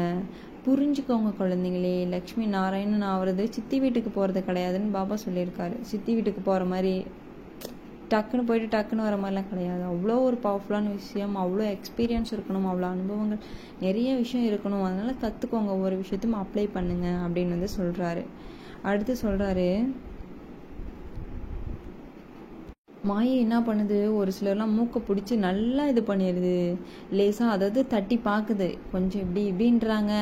புரிஞ்சுக்கோங்க 0.65 1.29
குழந்தைங்களே. 1.39 1.95
லக்ஷ்மி 2.13 2.45
நாராயணன் 2.55 3.05
ஆகிறது 3.09 3.43
சித்தி 3.55 3.77
வீட்டுக்கு 3.79 4.09
போகிறது 4.09 4.39
கிடையாதுன்னு 4.47 4.95
பாபா 4.95 5.15
சொல்லியிருக்காரு. 5.25 5.75
சித்தி 5.91 6.11
வீட்டுக்கு 6.13 6.41
போகிற 6.41 6.65
மாதிரி 6.71 6.93
டக்குன்னு 8.11 8.47
போயிட்டு 8.47 8.67
டக்குன்னு 8.73 9.05
வர 9.07 9.15
மாதிரிலாம் 9.21 9.49
கிடையாது. 9.51 9.83
அவ்வளோ 9.91 10.15
ஒரு 10.27 10.37
பவர்ஃபுல்லான 10.43 10.91
விஷயம் 10.95 11.35
அவ்வளோ 11.43 11.65
எக்ஸ்பீரியன்ஸ் 11.75 12.33
இருக்கணும் 12.35 12.67
அவ்வளோ 12.71 12.87
அனுபவங்கள் 12.95 13.43
நிறைய 13.85 14.09
விஷயம் 14.15 14.47
இருக்கணும். 14.51 14.85
அதனால் 14.87 15.21
கற்றுக்கோங்க 15.25 15.71
ஒவ்வொரு 15.77 15.95
விஷயத்தையும் 16.03 16.39
அப்ளை 16.41 16.65
பண்ணுங்கள் 16.77 17.21
அப்படின்னு 17.25 17.55
வந்து 17.57 17.71
சொல்கிறாரு 17.79 18.23
அடுத்து 18.89 19.13
சொல்கிறாரு 19.23 19.69
மாயை 23.09 23.33
என்ன 23.43 23.57
பண்ணுது? 23.67 23.97
ஒரு 24.19 24.31
சிலர்லாம் 24.35 24.75
மூக்கை 24.77 24.99
பிடிச்சி 25.07 25.35
நல்லா 25.45 25.83
இது 25.91 26.01
பண்ணிடுது 26.09 26.53
லேசாக 27.17 27.55
அதாவது 27.55 27.81
தட்டி 27.93 28.17
பார்க்குது 28.27 28.67
கொஞ்சம் 28.93 29.23
இப்படி 29.25 29.41
இப்படின்றாங்க. 29.51 30.13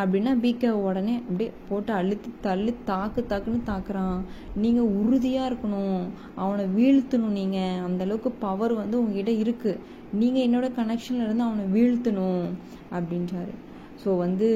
அப்படின்னா 0.00 0.32
பீக்க 0.44 0.72
உடனே 0.88 1.14
அப்படியே 1.22 1.50
போட்டு 1.70 1.92
அழுத்தி 2.00 2.30
தள்ளி 2.46 2.74
தாக்கு 2.90 3.22
தாக்குன்னு 3.32 3.62
தாக்குறான். 3.72 4.20
நீங்கள் 4.64 4.92
உறுதியாக 5.00 5.50
இருக்கணும். 5.50 6.04
அவனை 6.42 6.66
வீழ்த்தணும் 6.78 7.36
நீங்கள் 7.40 7.82
அந்தளவுக்கு 7.88 8.32
பவர் 8.46 8.74
வந்து 8.82 8.96
உங்ககிட்ட 9.02 9.34
இருக்குது 9.44 9.80
நீங்கள் 10.22 10.46
என்னோட 10.46 10.66
கனெக்ஷனில் 10.78 11.26
இருந்து 11.26 11.48
அவனை 11.48 11.66
வீழ்த்தணும் 11.76 12.46
அப்படின்றாரு. 12.96 13.52
ஸோ 14.04 14.10
வந்து 14.24 14.48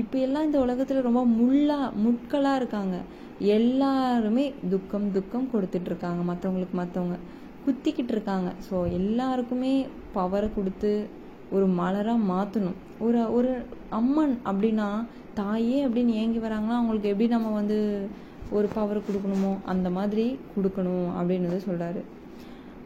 இப்போ 0.00 0.16
எல்லாம் 0.24 0.46
இந்த 0.46 0.58
உலகத்தில் 0.64 1.06
ரொம்ப 1.06 1.20
முள்ளா 1.38 1.78
முட்களாக 2.04 2.58
இருக்காங்க. 2.60 2.96
எல்லாருமே 3.40 4.52
துக்கம் 4.70 5.12
துக்கம் 5.12 5.50
கொடுத்துட்டு 5.52 5.86
இருக்காங்க 5.86 6.22
மற்றவங்களுக்கு 6.22 6.76
மற்றவங்க 6.76 7.18
குத்திக்கிட்டு 7.66 8.10
இருக்காங்க 8.10 8.52
ஸோ 8.70 8.92
எல்லாருக்குமே 8.92 9.86
பவரை 10.14 10.54
கொடுத்து 10.54 11.08
ஒரு 11.50 11.66
மலராக 11.66 12.26
மாற்றணும் 12.28 12.78
ஒரு 12.98 13.32
ஒரு 13.32 13.66
அம்மன் 13.90 14.38
அப்படின்னா 14.44 15.04
தாயே 15.34 15.86
அப்படின்னு 15.86 16.12
ஏங்கி 16.12 16.38
வராங்கன்னா 16.38 16.78
அவங்களுக்கு 16.78 17.08
எப்படி 17.08 17.28
நம்ம 17.28 17.50
வந்து 17.50 18.08
ஒரு 18.50 18.68
பவர் 18.74 18.98
கொடுக்கணுமோ 18.98 19.56
அந்த 19.64 19.90
மாதிரி 19.90 20.38
கொடுக்கணும் 20.56 21.08
அப்படின்னு 21.18 21.48
வந்து 21.48 21.66
சொல்கிறாரு 21.66 22.02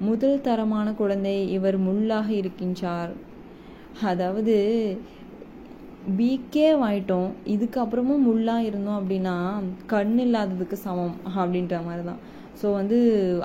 முதல் 0.00 0.40
தரமான 0.40 0.92
குழந்தை 0.92 1.50
இவர் 1.50 1.78
முள்ளாக 1.78 2.28
இருக்கின்றார். 2.28 3.12
அதாவது 4.02 4.54
வீக்கே 6.18 6.68
ஆயிட்டோம் 6.86 7.30
இதுக்கப்புறமும் 7.54 8.24
முள்ளாக 8.28 8.68
இருந்தோம் 8.68 8.98
அப்படின்னா 9.00 9.34
கண் 9.92 10.16
இல்லாததுக்கு 10.18 10.76
சமம் 10.86 11.16
அப்படின்ற 11.42 11.76
மாதிரி 11.84 12.04
தான் 12.10 12.22
ஸோ 12.60 12.72
வந்து 12.72 12.98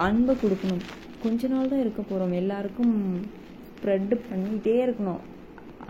அன்பை 0.07 0.35
கொடுக்கணும். 0.43 0.83
கொஞ்ச 1.23 1.47
நாள் 1.47 1.69
தான் 1.71 1.79
இருக்க 1.79 2.01
போகிறோம் 2.01 2.33
எல்லாருக்கும் 2.41 2.95
ஸ்ப்ரெட் 3.69 4.13
பண்ணிகிட்டே 4.29 4.75
இருக்கணும். 4.85 5.21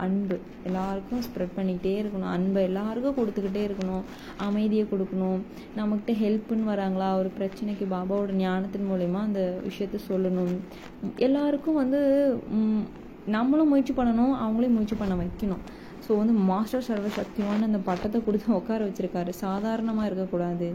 அன்பு. 0.04 0.36
எல்லாருக்கும் 0.68 1.22
ஸ்ப்ரெட் 1.26 1.56
பண்ணிக்கிட்டே 1.56 1.94
இருக்கணும். 2.02 2.30
அன்பை 2.36 2.60
எல்லாருக்கும் 2.62 3.16
கொடுத்துக்கிட்டே 3.18 3.62
இருக்கணும். 3.68 4.04
அமைதியை 4.46 4.84
கொடுக்கணும். 4.92 5.40
நம்மக்கிட்ட 5.78 6.12
ஹெல்ப்புன்னு 6.22 6.70
வராங்களா? 6.72 7.08
ஒரு 7.20 7.30
பிரச்சனைக்கு 7.38 7.86
பாபாவோட 7.94 8.32
ஞானத்தின் 8.44 8.88
மூலயமா 8.90 9.22
அந்த 9.28 9.60
விஷயத்த 9.68 10.00
சொல்லணும். 10.10 10.54
எல்லாருக்கும் 11.16 11.80
வந்து 11.82 12.00
நம்மளும் 13.36 13.72
முயற்சி 13.72 13.92
பண்ணணும். 13.92 14.34
அவங்களையும் 14.44 14.76
முயற்சி 14.78 14.96
பண்ண 15.00 15.14
வைக்கணும். 15.22 15.64
ஸோ 16.08 16.14
வந்து 16.18 16.34
மாஸ்டர் 16.50 16.84
சர்வ 16.88 17.08
சக்தியான 17.16 17.66
அந்த 17.70 17.80
பட்டத்தை 17.88 18.18
கொடுத்து 18.26 18.48
உட்கார 18.58 18.80
வச்சிருக்காரு. 18.88 19.32
சாதாரணமாக 19.46 20.08
இருக்கக்கூடாது. 20.10 20.68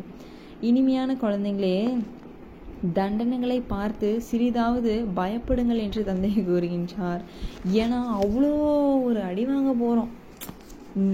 இனிமையான 0.70 1.14
குழந்தைங்களே 1.24 1.78
தண்டனைகளை 2.98 3.58
பார்த்து 3.72 4.10
சிறிதாவது 4.30 4.94
பயப்படுங்கள் 5.20 5.84
என்று 5.86 6.02
தந்தை 6.10 6.32
கூறுகின்றார். 6.50 7.22
ஏன்னா 7.82 8.00
அவ்வளோ 8.22 8.52
ஒரு 9.08 9.22
அடி 9.30 9.46
வாங்க 9.52 9.74
போகிறோம் 9.84 10.12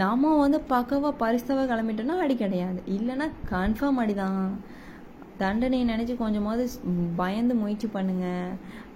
நம்ம 0.01 0.31
வந்து 0.43 0.59
பக்கவாக 0.73 1.13
பரிசவாக 1.21 1.67
கிளம்பிட்டோன்னா 1.71 2.15
அடி 2.23 2.35
கிடையாது. 2.43 2.79
இல்லைன்னா 2.95 3.27
கன்ஃபார்ம் 3.53 4.01
அடிதான். 4.03 4.47
தண்டனையை 5.43 5.83
நினச்சி 5.91 6.13
கொஞ்சமாவது 6.23 6.63
பயந்து 7.21 7.53
முயற்சி 7.61 7.87
பண்ணுங்க 7.93 8.25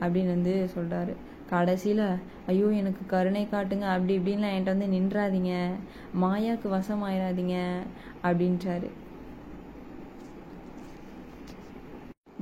அப்படின்னு 0.01 0.34
வந்து 0.36 0.56
சொல்கிறாரு 0.74 1.13
கடைசியில் 1.50 2.06
ஐயோ 2.48 2.68
எனக்கு 2.72 3.04
கருணை 3.06 3.44
காட்டுங்க 3.46 3.86
அப்படி 3.94 4.14
இப்படின்லாம் 4.18 4.54
என்கிட்ட 4.54 4.76
வந்து 4.76 4.94
நின்றாதீங்க. 4.96 5.54
மாயாவுக்கு 6.24 6.70
வசமாயிராதீங்க 6.70 7.58
அப்படின்றாரு 8.24 8.90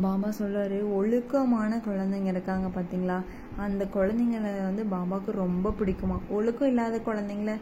பாபா 0.03 0.29
சொல்கிறாரு 0.37 0.77
ஒழுக்கமான 0.97 1.81
குழந்தைங்க 1.87 2.25
இருக்காங்க 2.25 2.67
பார்த்தீங்களா 2.67 3.17
அந்த 3.57 3.83
குழந்தைங்கள 3.95 4.51
வந்து 4.69 4.83
பாபாவுக்கு 4.93 5.31
ரொம்ப 5.43 5.73
பிடிக்குமா? 5.79 6.17
ஒழுக்கம் 6.29 6.67
இல்லாத 6.67 6.99
குழந்தைங்கள? 6.99 7.53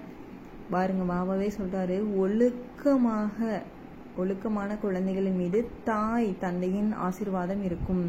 பாருங்க 0.72 1.04
பாபாவே 1.14 1.50
சொல்கிறாரு 1.58 1.98
ஒழுக்கமாக 2.24 3.38
ஒழுக்கமான 4.18 4.76
குழந்தைகளின் 4.76 5.40
மீது 5.42 5.60
தாய் 5.84 6.30
தந்தையின் 6.40 6.92
ஆசிர்வாதம் 7.08 7.64
இருக்கும். 7.64 8.04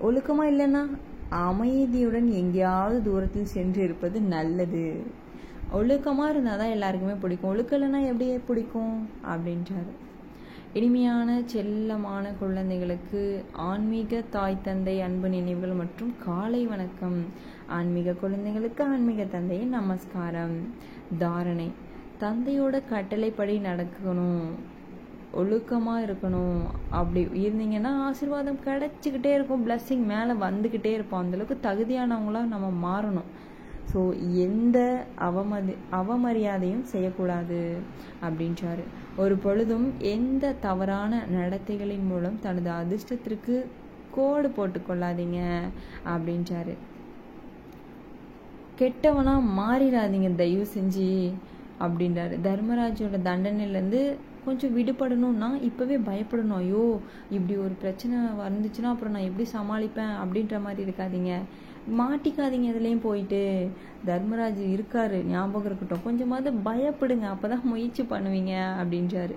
ஒழுக்கமாக 0.00 0.50
இல்லைன்னா 0.52 0.82
அமைதியுடன் 1.32 2.30
எங்கேயாவது 2.30 3.02
தூரத்தில் 3.02 3.44
சென்று 3.44 3.82
இருப்பது 3.82 4.20
நல்லது. 4.20 5.02
ஒழுக்கமாக 5.72 6.30
இருந்தால் 6.30 6.58
தான் 6.58 6.68
எல்லாருக்குமே 6.68 7.12
பிடிக்கும். 7.12 7.50
ஒழுக்கலைன்னா 7.52 8.06
எப்படி 8.06 8.38
பிடிக்கும்? 8.38 9.08
அப்படின்றாரு. 9.24 9.92
இனிமையான 10.72 11.40
செல்லமான 11.40 12.24
குழந்தைகளுக்கு 12.38 13.44
ஆன்மீக 13.52 14.22
தாய் 14.30 14.62
தந்தை 14.62 15.00
அன்பு 15.00 15.28
நினைவுகள் 15.28 15.70
மற்றும் 15.70 16.14
காலை 16.24 16.66
வணக்கம். 16.66 17.24
ஆன்மீக 17.66 18.12
குழந்தைகளுக்கு 18.12 18.84
ஆன்மீக 18.84 19.24
தந்தையின் 19.24 19.68
நமஸ்காரம். 19.68 20.56
தாரணை. 21.18 21.70
தந்தையோட 22.20 22.82
கட்டளைப்படி 22.88 23.58
நடக்கணும். 23.58 24.46
ஒழுக்கமாக 25.40 26.04
இருக்கணும். 26.06 26.60
அப்படி 26.98 27.20
இருந்தீங்கன்னா 27.42 27.92
ஆசீர்வாதம் 28.08 28.64
கிடைச்சிக்கிட்டே 28.66 29.30
இருக்கும். 29.36 29.62
பிளஸ்ஸிங் 29.66 30.04
மேலே 30.12 30.32
வந்துக்கிட்டே 30.46 30.92
இருப்போம் 30.96 31.22
அந்தளவுக்கு 31.22 31.56
தகுதியானவங்களாக 31.68 32.52
நம்ம 32.54 32.68
மாறணும். 32.86 33.30
ஸோ 33.92 34.00
எந்த 34.46 34.78
அவமதி 35.28 35.74
அவமரியாதையும் 35.98 36.84
செய்யக்கூடாது 36.92 37.60
அப்படின்றாரு. 38.26 38.84
ஒரு 39.22 39.34
பொழுதும் 39.44 39.86
எந்த 40.14 40.54
தவறான 40.66 41.22
நடத்தைகளின் 41.36 42.06
மூலம் 42.10 42.38
தனது 42.40 42.70
அதிர்ஷ்டத்திற்கு 42.80 43.56
கோடு 44.16 44.48
போட்டு 44.50 44.78
கொள்ளாதீங்க 44.88 45.40
அப்படின்றாரு. 46.14 46.74
கெட்டவனா 48.80 49.34
மாறிடாதீங்க 49.60 50.30
தயவு 50.42 50.66
செஞ்சு 50.76 51.08
அப்படின்றாரு. 51.84 52.34
தர்மராஜோட 52.48 53.18
தண்டனையிலேருந்து 53.28 54.02
கொஞ்சம் 54.44 54.76
விடுபடணும்னா 54.78 55.48
இப்போவே 55.68 55.96
பயப்படணும். 56.08 56.56
ஐயோ 56.56 57.00
இப்படி 57.30 57.58
ஒரு 57.58 57.74
பிரச்சனை 57.82 58.18
வந்துச்சுன்னா 58.18 58.90
அப்புறம் 58.92 59.14
நான் 59.14 59.28
எப்படி 59.30 59.48
சமாளிப்பேன் 59.52 60.14
அப்படின்ற 60.22 60.60
மாதிரி 60.62 60.90
இருக்காதீங்க. 60.90 61.32
மாட்டிக்காதீங்க 61.98 62.68
இதுலேயும் 62.72 63.06
போயிட்டு. 63.08 63.68
தர்மராஜ் 64.06 64.60
இருக்காரு 64.74 65.22
ஞாபகம் 65.24 65.64
இருக்கட்டும். 65.64 66.04
கொஞ்சமாவது 66.04 66.50
பயப்படுங்க. 66.64 67.26
அப்போதான் 67.34 67.62
முயற்சி 67.62 68.02
பண்ணுவீங்க 68.02 68.52
அப்படின்றாரு. 68.82 69.34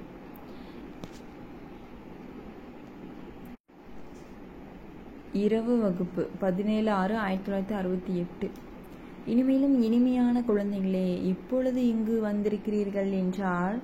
இரவு 5.33 5.74
வகுப்பு 5.81 6.24
பதினேழு 6.39 6.89
ஆறு 6.91 7.15
ஆயிரத்தி 7.17 7.51
தொள்ளாயிரத்தி 7.51 7.77
அறுபத்தி 7.77 8.17
எட்டு. 8.17 8.47
இனிமேலும் 9.25 9.81
இனிமையான 9.81 10.41
குழந்தைகளே 10.47 11.07
இப்பொழுது 11.24 11.88
இங்கு 11.88 12.15
வந்திருக்கிறீர்கள் 12.25 13.12
என்றால் 13.24 13.77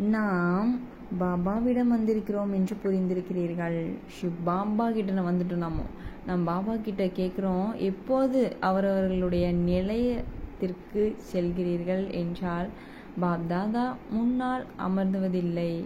நாம் 0.00 0.80
பாபாவிடம் 1.20 1.92
வந்திருக்கிறோம் 1.92 2.52
என்று 2.54 2.76
புரிந்திருக்கிறீர்கள். 2.84 3.94
ஷிவ் 4.16 4.36
பாபா 4.44 4.90
கிட்ட 4.90 5.12
நான் 5.12 5.26
வந்துட்டோம் 5.26 5.64
நாமோ. 5.64 5.82
நம் 6.26 6.44
பாபா 6.44 6.76
கிட்ட 6.76 7.04
கேட்குறோம் 7.04 7.74
எப்போது 7.76 8.56
அவரவர்களுடைய 8.60 9.52
நிலையத்திற்கு 9.52 11.16
செல்கிறீர்கள் 11.32 12.10
என்றால் 12.10 12.68
பாப்தாதா 13.20 13.92
முன்னால் 14.10 14.64
அமர்ந்துவதில்லை. 14.88 15.84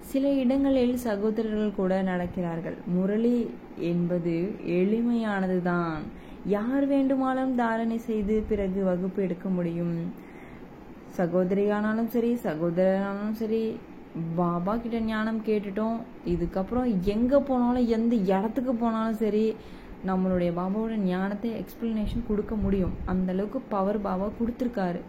சில 0.00 0.28
இடங்களில் 0.28 0.96
சகோதரர்கள் 0.96 1.76
கூட 1.76 2.02
நடக்கிறார்கள். 2.02 2.76
முரளி 2.86 3.50
என்பது 3.78 4.54
எளிமையானதுதான். 4.66 5.98
யார் 6.46 6.86
வேண்டுமானாலும் 6.86 7.54
தாரணை 7.54 7.98
செய்து 7.98 8.44
பிறகு 8.48 8.84
வகுப்பு 8.84 9.22
எடுக்க 9.22 9.48
முடியும். 9.48 10.12
சகோதரியானாலும் 11.18 12.10
சரி 12.14 12.30
சகோதரனாலும் 12.44 13.34
சரி 13.40 13.62
பாபா 14.38 14.72
கிட்ட 14.76 14.98
ஞானம் 15.10 15.40
கேட்டுட்டோம். 15.48 15.98
இதுக்கப்புறம் 16.32 16.88
எங்கே 17.14 17.38
போனாலும் 17.48 17.90
எந்த 17.96 18.14
இடத்துக்கு 18.34 18.72
போனாலும் 18.82 19.20
சரி 19.22 19.44
நம்மளுடைய 20.08 20.50
பாபாவோட 20.58 20.94
ஞானத்தை 21.10 21.50
எக்ஸ்பிளனேஷன் 21.62 22.28
கொடுக்க 22.28 22.54
முடியும். 22.62 22.94
அந்த 23.12 23.28
அளவுக்கு 23.34 23.60
பவர் 23.74 23.98
பாபா 24.06 24.26
கொடுத்துருக்காரு. 24.38 25.00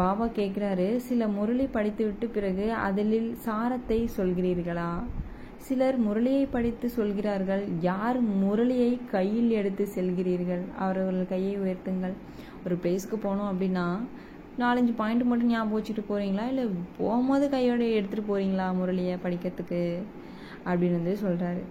பாபா 0.00 0.24
கேட்குறாரு 0.38 0.86
சில 1.08 1.28
முரளி 1.36 1.66
படித்துவிட்டு 1.76 2.28
பிறகு 2.36 2.66
அதில் 2.86 3.28
சாரத்தை 3.46 3.98
சொல்கிறீர்களா? 4.18 4.90
சிலர் 5.66 5.98
முரளியை 6.06 6.44
படித்து 6.54 6.86
சொல்கிறார்கள் 6.96 7.62
யார் 7.88 8.18
முரளியை 8.42 8.92
கையில் 9.14 9.52
எடுத்து 9.60 9.84
செல்கிறீர்கள்? 9.96 10.64
அவரவர்கள் 10.84 11.32
கையை 11.34 11.54
உயர்த்துங்கள். 11.62 12.14
ஒரு 12.64 12.76
பிளேஸ்க்கு 12.82 13.16
போனோம் 13.26 13.50
அப்படின்னா 13.52 13.86
நாலஞ்சு 14.58 14.92
பாயிண்ட் 14.96 15.22
மட்டும் 15.22 15.48
ஞாபகம் 15.48 15.78
வச்சுட்டு 15.78 16.04
போகிறீங்களா 16.08 16.48
இல்லை 16.48 16.64
போகும்போது 16.98 17.50
கையோட 17.50 17.84
எடுத்துகிட்டு 17.84 18.30
போகிறீங்களா 18.30 18.66
முரளியை 18.78 19.16
படிக்கிறதுக்கு? 19.24 19.82
அப்படின்னு 20.64 20.98
வந்து 21.00 21.16
சொல்கிறாரு 21.24 21.62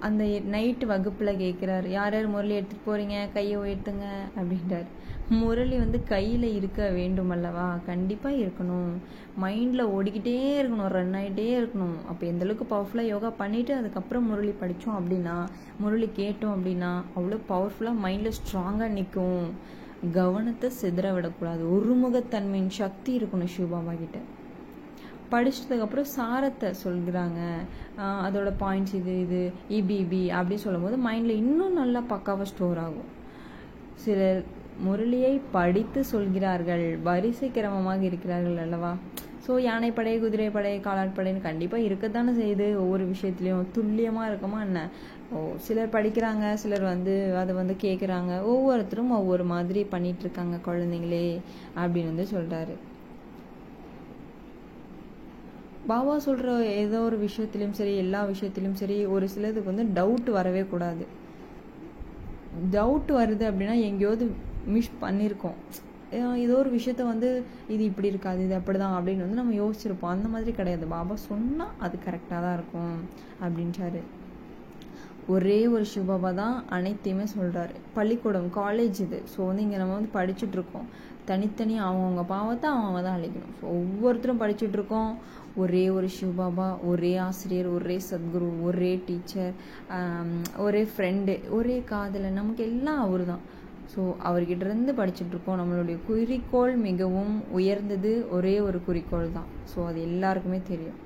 அந்த 0.00 0.24
நைட்டு 0.24 0.86
வகுப்பில் 0.86 1.40
கேட்குறாரு 1.42 1.86
யார் 1.86 2.14
யார் 2.14 2.26
முரளி 2.26 2.54
எடுத்துகிட்டு 2.58 2.86
போகிறீங்க 2.86 3.32
கையை 3.32 3.56
உயர்த்துங்க 3.58 4.06
அப்படின்றார். 4.36 4.88
முரளி 5.30 5.76
வந்து 5.78 6.04
கையில் 6.04 6.54
இருக்க 6.54 6.88
வேண்டும் 6.88 7.30
அல்லவா? 7.30 7.78
கண்டிப்பாக 7.86 8.36
இருக்கணும். 8.36 8.90
மைண்டில் 9.42 9.84
ஓடிக்கிட்டே 9.96 10.34
இருக்கணும். 10.62 10.88
ரன் 10.88 11.14
ஆகிட்டே 11.14 11.46
இருக்கணும். 11.60 11.96
அப்போ 12.08 12.26
எந்தளவுக்கு 12.26 12.66
பவர்ஃபுல்லாக 12.70 13.12
யோகா 13.12 13.32
பண்ணிவிட்டு 13.38 13.70
அதுக்கப்புறம் 13.70 14.26
முரளி 14.26 14.54
படித்தோம் 14.60 14.98
அப்படின்னா 15.00 15.36
முரளி 15.78 16.08
கேட்டோம் 16.16 16.56
அப்படின்னா 16.56 16.90
அவ்வளோ 17.16 17.38
பவர்ஃபுல்லாக 17.48 18.02
மைண்டில் 18.04 18.38
ஸ்ட்ராங்காக 18.40 18.88
நிற்கும் 18.88 19.46
கவனத்தை 20.18 20.68
சிதற 20.80 21.08
விடக்கூடாது 21.16 21.62
ஒருமுகத்தன்மையின் 21.74 22.72
சக்தி 22.82 23.10
இருக்கணும் 23.18 23.52
சிவபாபா 23.56 23.92
கிட்ட. 24.00 24.18
படிச்சதுக்கப்புறம் 25.32 26.08
சாரத்தை 26.16 26.70
சொல்கிறாங்க 26.84 27.40
அதோட 28.26 28.48
பாயிண்ட்ஸ் 28.62 28.96
இது 29.00 29.12
இது 29.24 29.40
இபிபி 29.78 30.24
அப்படின்னு 30.38 30.64
சொல்லும்போது 30.66 30.96
மைண்டில் 31.06 31.40
இன்னும் 31.42 31.78
நல்லா 31.80 32.00
பக்காவாக 32.12 32.48
ஸ்டோர் 32.52 32.80
ஆகும். 32.86 33.10
சிலர் 34.04 34.42
முரளியை 34.84 35.34
படித்து 35.56 36.00
சொல்கிறார்கள். 36.12 36.86
வரிசை 37.08 37.48
கிரமமாக 37.56 38.02
இருக்கிறார்கள் 38.10 38.58
அல்லவா? 38.64 38.92
ஸோ 39.46 39.52
யானைப்படை 39.68 40.12
குதிரைப்படை 40.24 40.72
காலாட்படைன்னு 40.86 41.46
கண்டிப்பாக 41.48 41.86
இருக்கத்தானே 41.88 42.32
செய்யுது. 42.40 42.66
ஒவ்வொரு 42.82 43.04
விஷயத்துலையும் 43.12 43.70
துல்லியமாக 43.76 44.28
இருக்குமா 44.30 44.58
என்ன? 44.68 44.80
ஓ 45.36 45.40
சிலர் 45.66 45.94
படிக்கிறாங்க 45.94 46.46
சிலர் 46.62 46.84
வந்து 46.92 47.12
அதை 47.40 47.52
வந்து 47.58 47.74
கேட்குறாங்க 47.84 48.32
ஒவ்வொருத்தரும் 48.52 49.12
ஒவ்வொரு 49.18 49.44
மாதிரி 49.52 49.82
பண்ணிட்டு 49.92 50.24
இருக்காங்க 50.26 50.56
குழந்தைங்களே 50.66 51.26
அப்படின்னு 51.82 52.10
வந்து 52.12 52.26
சொல்கிறாரு 52.34 52.74
பாபா 55.90 56.14
சொல்கிற 56.26 56.50
ஏதோ 56.82 56.98
ஒரு 57.06 57.16
விஷயத்துலையும் 57.24 57.78
சரி 57.78 57.94
எல்லா 58.02 58.20
விஷயத்துலையும் 58.32 58.78
சரி 58.80 58.96
ஒரு 59.14 59.26
சிலதுக்கு 59.32 59.70
வந்து 59.70 59.86
டவுட் 59.98 60.28
வரவே 60.36 60.62
கூடாது. 60.72 61.04
டவுட் 62.74 63.10
வருது 63.20 63.44
அப்படின்னா 63.50 63.76
எங்கேயாவது 63.88 64.24
மிஸ் 64.74 65.00
பண்ணியிருக்கோம் 65.04 65.58
ஏதோ 66.44 66.54
ஒரு 66.62 66.70
விஷயத்த 66.78 67.02
வந்து 67.12 67.28
இது 67.74 67.82
இப்படி 67.90 68.08
இருக்காது 68.12 68.40
இது 68.46 68.54
அப்படி 68.60 68.78
தான் 68.82 68.96
அப்படின்னு 68.96 69.24
வந்து 69.26 69.40
நம்ம 69.40 69.54
யோசிச்சிருப்போம். 69.62 70.14
அந்த 70.14 70.28
மாதிரி 70.34 70.52
கிடையாது. 70.58 70.86
பாபா 70.94 71.14
சொன்னால் 71.28 71.76
அது 71.86 71.98
கரெக்டாக 72.06 72.40
தான் 72.46 72.56
இருக்கும் 72.58 72.96
அப்படின்றாரு. 73.44 74.02
ஒரே 75.34 75.58
ஒரு 75.74 75.84
சிவபாபா 75.92 76.30
தான் 76.34 76.56
அனைத்தையுமே 76.76 77.26
சொல்கிறாரு 77.34 77.74
பள்ளிக்கூடம் 77.96 78.48
காலேஜ் 78.60 78.98
இது. 79.06 79.18
ஸோ 79.32 79.38
வந்து 79.48 79.64
இங்கே 79.66 79.78
நம்ம 79.82 79.94
வந்து 79.98 80.12
படிச்சுட்ருக்கோம். 80.18 80.88
தனித்தனி 81.30 81.74
அவங்கவுங்க 81.86 82.24
பாவத்தை 82.32 82.68
அவங்க 82.70 83.00
தான் 83.06 83.16
அழிக்கணும். 83.18 83.54
ஸோ 83.60 83.64
ஒவ்வொருத்தரும் 83.80 84.42
படிச்சுட்ருக்கோம். 84.42 85.12
ஒரே 85.62 85.84
ஒரு 85.96 86.08
சிவபாபா 86.18 86.66
ஒரே 86.90 87.12
ஆசிரியர் 87.26 87.68
ஒரே 87.76 87.96
சத்குரு 88.08 88.48
ஒரே 88.68 88.92
டீச்சர் 89.08 89.54
ஒரே 90.66 90.82
ஃப்ரெண்டு 90.92 91.34
ஒரே 91.58 91.76
காதலன். 91.92 92.38
நமக்கு 92.40 92.64
எல்லாம் 92.70 93.00
அவர் 93.06 93.24
தான். 93.32 93.44
ஸோ 93.94 94.02
அவர்கிட்ட 94.28 94.64
இருந்து 94.68 94.92
படிச்சுட்ருக்கோம். 94.98 95.60
நம்மளுடைய 95.60 95.96
குறிக்கோள் 96.08 96.74
மிகவும் 96.88 97.34
உயர்ந்தது 97.58 98.12
ஒரே 98.36 98.54
ஒரு 98.68 98.80
குறிக்கோள் 98.88 99.34
தான். 99.38 99.48
ஸோ 99.72 99.86
அது 99.88 100.00
எல்லாருக்குமே 100.10 100.60
தெரியும். 100.70 101.00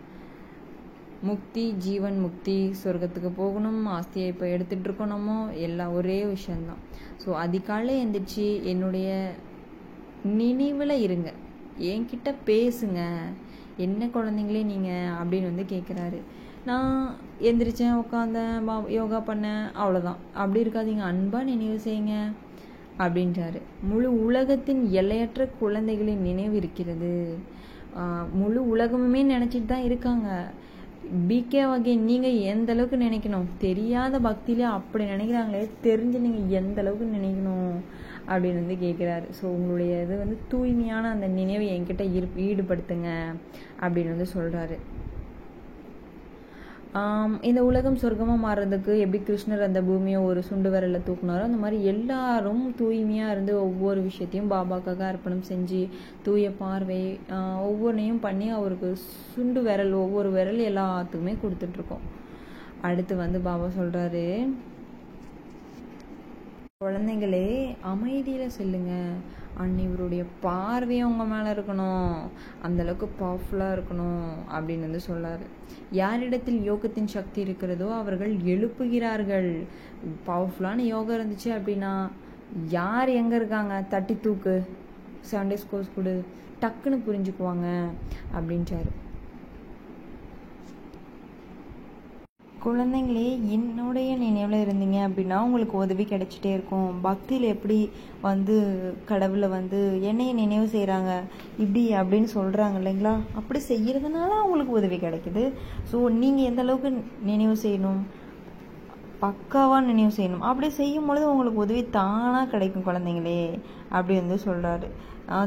முக்தி 1.29 1.65
ஜீவன் 1.85 2.19
முக்தி 2.25 2.57
சொர்க்கத்துக்கு 2.83 3.31
போகணும் 3.41 3.81
ஆஸ்தியை 3.97 4.27
இப்போ 4.33 4.47
எடுத்துகிட்டு 4.55 4.89
இருக்கணுமோ 4.89 5.39
எல்லாம் 5.67 5.95
ஒரே 5.99 6.19
விஷயந்தான் 6.35 6.83
ஸோ 7.23 7.29
அதிகாலை 7.45 7.95
எந்திரிச்சு 8.05 8.47
என்னுடைய 8.73 9.11
நினைவில் 10.41 11.03
இருங்க. 11.07 11.31
என்கிட்ட 11.93 12.29
பேசுங்க. 12.49 13.01
என்ன 13.85 14.07
குழந்தைங்களே 14.17 14.63
நீங்கள் 14.73 15.15
அப்படின்னு 15.21 15.51
வந்து 15.51 15.65
கேட்குறாரு 15.73 16.19
நான் 16.69 16.93
எந்திரிச்சேன் 17.49 17.99
உட்காந்தேன் 18.03 18.55
பா 18.69 18.75
யோகா 18.99 19.19
பண்ணேன் 19.29 19.65
அவ்வளோதான் 19.81 20.21
அப்படி 20.41 20.63
இருக்காதீங்க 20.65 21.05
அன்பாக 21.11 21.49
நினைவு 21.51 21.77
செய்யுங்க 21.87 22.15
அப்படின்றாரு. 23.05 23.61
முழு 23.91 24.09
உலகத்தின் 24.27 24.83
எல்லையற்ற 25.01 25.49
குழந்தைகளின் 25.63 26.27
நினைவு 26.29 26.57
இருக்கிறது. 26.63 27.13
முழு 28.41 28.61
உலகமுமே 28.75 29.21
நினச்சிட்டு 29.35 29.71
தான் 29.73 29.87
இருக்காங்க. 29.89 30.29
பிகே 31.29 31.63
வகை 31.71 31.97
நீங்கள் 31.97 32.41
எந்த 32.53 32.73
அளவுக்கு 32.73 32.97
நினைக்கணும்? 32.97 33.47
தெரியாத 33.59 34.19
பக்தியிலே 34.19 34.67
அப்படி 34.77 35.05
நினைக்கிறாங்களே 35.05 35.69
தெரிஞ்சு 35.87 36.19
நீங்கள் 36.27 36.49
எந்த 36.61 36.81
அளவுக்கு 36.83 37.07
நினைக்கணும்? 37.19 37.77
அப்படின்னு 38.29 38.61
வந்து 38.63 38.77
கேட்குறாரு. 38.87 39.27
ஸோ 39.39 39.45
உங்களுடைய 39.57 40.03
இது 40.03 40.15
வந்து 40.19 40.37
தூய்மையான 40.49 41.11
அந்த 41.11 41.27
நினைவை 41.41 41.67
என்கிட்ட 41.75 42.05
ஈடுபடுத்துங்க 42.47 43.11
அப்படின்னு 43.81 44.15
வந்து 44.15 44.29
சொல்கிறாரு 44.37 44.79
இந்த 47.43 47.61
உலகம் 47.65 47.99
சொர்க்கமாக 48.03 48.45
மாறுறதுக்கு 48.45 48.93
எப்படி 48.99 49.19
கிருஷ்ணர் 49.25 49.65
அந்த 49.67 49.81
பூமியை 49.83 50.21
ஒரு 50.21 50.41
சுண்டு 50.43 50.69
விரலில் 50.71 51.05
தூக்குனாரோ 51.05 51.43
அந்த 51.43 51.59
மாதிரி 51.59 51.79
எல்லாரும் 51.85 52.63
தூய்மையாக 52.79 53.33
இருந்து 53.33 53.55
ஒவ்வொரு 53.61 54.01
விஷயத்தையும் 54.01 54.51
பாபாக்காக 54.51 55.05
அர்ப்பணம் 55.09 55.43
செஞ்சு 55.43 55.89
தூய 56.23 56.51
பார்வை 56.51 57.03
ஒவ்வொன்றையும் 57.63 58.21
பண்ணி 58.21 58.49
அவருக்கு 58.51 58.91
சுண்டு 59.35 59.63
விரல் 59.63 59.95
ஒவ்வொரு 59.95 60.31
விரல் 60.31 60.63
எல்லாத்துக்குமே 60.71 61.35
கொடுத்துட்ருக்கோம் 61.43 62.07
அடுத்து 62.83 63.15
வந்து 63.17 63.41
பாபா 63.41 63.69
சொல்கிறாரு 63.77 64.27
குழந்தைங்களே 66.81 67.47
அமைதியில் 67.83 68.55
செல்லுங்க. 68.57 68.95
அண்ட் 69.57 69.79
இவருடைய 69.79 70.25
பார்வையும் 70.41 71.21
அவங்க 71.21 71.35
மேலே 71.35 71.51
இருக்கணும். 71.51 72.17
அந்தளவுக்கு 72.67 73.09
பவர்ஃபுல்லாக 73.21 73.79
இருக்கணும் 73.79 74.27
அப்படின்னு 74.53 74.81
வந்து 74.81 75.01
சொல்லார். 75.01 75.41
யாரிடத்தில் 75.91 76.73
யோகத்தின் 76.73 77.05
சக்தி 77.05 77.41
இருக்கிறதோ 77.41 77.95
அவர்கள் 77.95 78.37
எழுப்புகிறார்கள். 78.37 79.67
பவர்ஃபுல்லான 80.27 80.77
யோகம் 80.77 81.17
இருந்துச்சு 81.17 81.45
அப்படின்னா 81.45 82.11
யார் 82.69 83.09
எங்கே 83.09 83.37
இருக்காங்க? 83.37 83.85
தட்டி 83.89 84.17
தூக்கு. 84.23 84.67
சண்டே 85.31 85.57
ஸ்கோர்ஸ் 85.57 85.95
கொடு. 85.97 86.25
டக்குன்னு 86.61 87.01
புரிஞ்சுக்குவாங்க. 87.09 87.89
அப்படின்ட்டாரு. 88.39 88.91
குழந்தைங்களே 92.67 93.27
என்னுடைய 93.57 94.11
நினைவில் 94.23 94.63
இருந்தீங்க 94.63 94.99
அப்படின்னா 95.07 95.37
உங்களுக்கு 95.47 95.75
உதவி 95.83 96.05
கிடைச்சிட்டே 96.13 96.51
இருக்கும். 96.57 96.89
பக்தியில் 97.07 97.45
எப்படி 97.53 97.77
வந்து 98.29 98.55
கடவுளை 99.11 99.49
வந்து 99.57 99.81
என்னைய 100.11 100.33
நினைவு 100.41 100.67
செய்கிறாங்க 100.73 101.11
இப்படி 101.63 101.83
அப்படின்னு 101.99 102.29
சொல்கிறாங்க 102.37 102.79
இல்லைங்களா? 102.81 103.13
அப்படி 103.41 103.61
செய்கிறதுனால 103.69 104.31
அவங்களுக்கு 104.43 104.73
உதவி 104.81 104.97
கிடைக்குது. 105.05 105.45
ஸோ 105.91 105.99
நீங்கள் 106.23 106.49
எந்த 106.51 106.63
அளவுக்கு 106.65 106.91
நினைவு 107.31 107.55
செய்யணும்? 107.65 108.01
பக்காவாக 109.25 109.83
நினைவு 109.91 110.13
செய்யணும். 110.19 110.43
அப்படி 110.49 110.71
செய்யும் 110.81 111.07
பொழுது 111.11 111.27
உங்களுக்கு 111.35 111.63
உதவி 111.67 111.83
தானாக 111.99 112.51
கிடைக்கும் 112.55 112.87
குழந்தைங்களே 112.89 113.41
அப்படி 113.97 114.17
வந்து 114.23 114.39
சொல்கிறாரு 114.47 114.89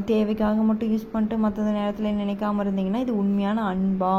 தேவைக்காக 0.08 0.64
மட்டும் 0.70 0.90
யூஸ் 0.94 1.12
பண்ணிட்டு 1.12 1.36
மற்ற 1.44 1.68
நேரத்தில் 1.78 2.18
நினைக்காம 2.22 2.64
இருந்தீங்கன்னா 2.66 3.04
இது 3.04 3.12
உண்மையான 3.24 3.60
அன்பா 3.72 4.16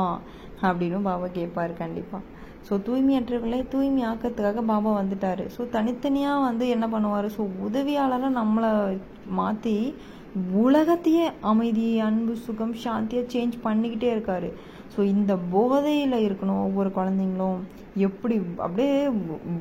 அப்படின்னு 0.68 1.02
பாபா 1.10 1.28
கேட்பாரு 1.40 1.76
கண்டிப்பாக 1.82 2.24
ஸோ 2.68 2.74
தூய்மையற்றவர்களை 2.88 3.60
தூய்மை 3.70 4.04
ஆக்கிறதுக்காக 4.12 4.62
பாபா 4.72 4.92
வந்துட்டார். 5.02 5.44
ஸோ 5.56 5.62
தனித்தனியாக 5.70 6.46
வந்து 6.48 6.66
என்ன 6.76 6.88
பண்ணுவார்? 6.88 7.28
ஸோ 7.38 7.44
உதவியாளராக 7.68 8.32
நம்மளை 8.40 8.72
மாற்றி 9.40 9.76
உலகத்தையே 10.66 11.26
அமைதி 11.52 11.88
அன்பு 12.00 12.34
சுகம் 12.46 12.76
சாந்தியாக 12.84 13.32
சேஞ்ச் 13.34 13.56
பண்ணிக்கிட்டே 13.64 14.10
இருக்காரு. 14.16 14.50
ஸோ 14.94 15.00
இந்த 15.16 15.34
போதையில் 15.56 16.16
இருக்கணும் 16.28 16.62
ஒவ்வொரு 16.68 16.90
குழந்தைங்களும். 16.98 17.60
எப்படி? 18.08 18.36
அப்படியே 18.66 18.96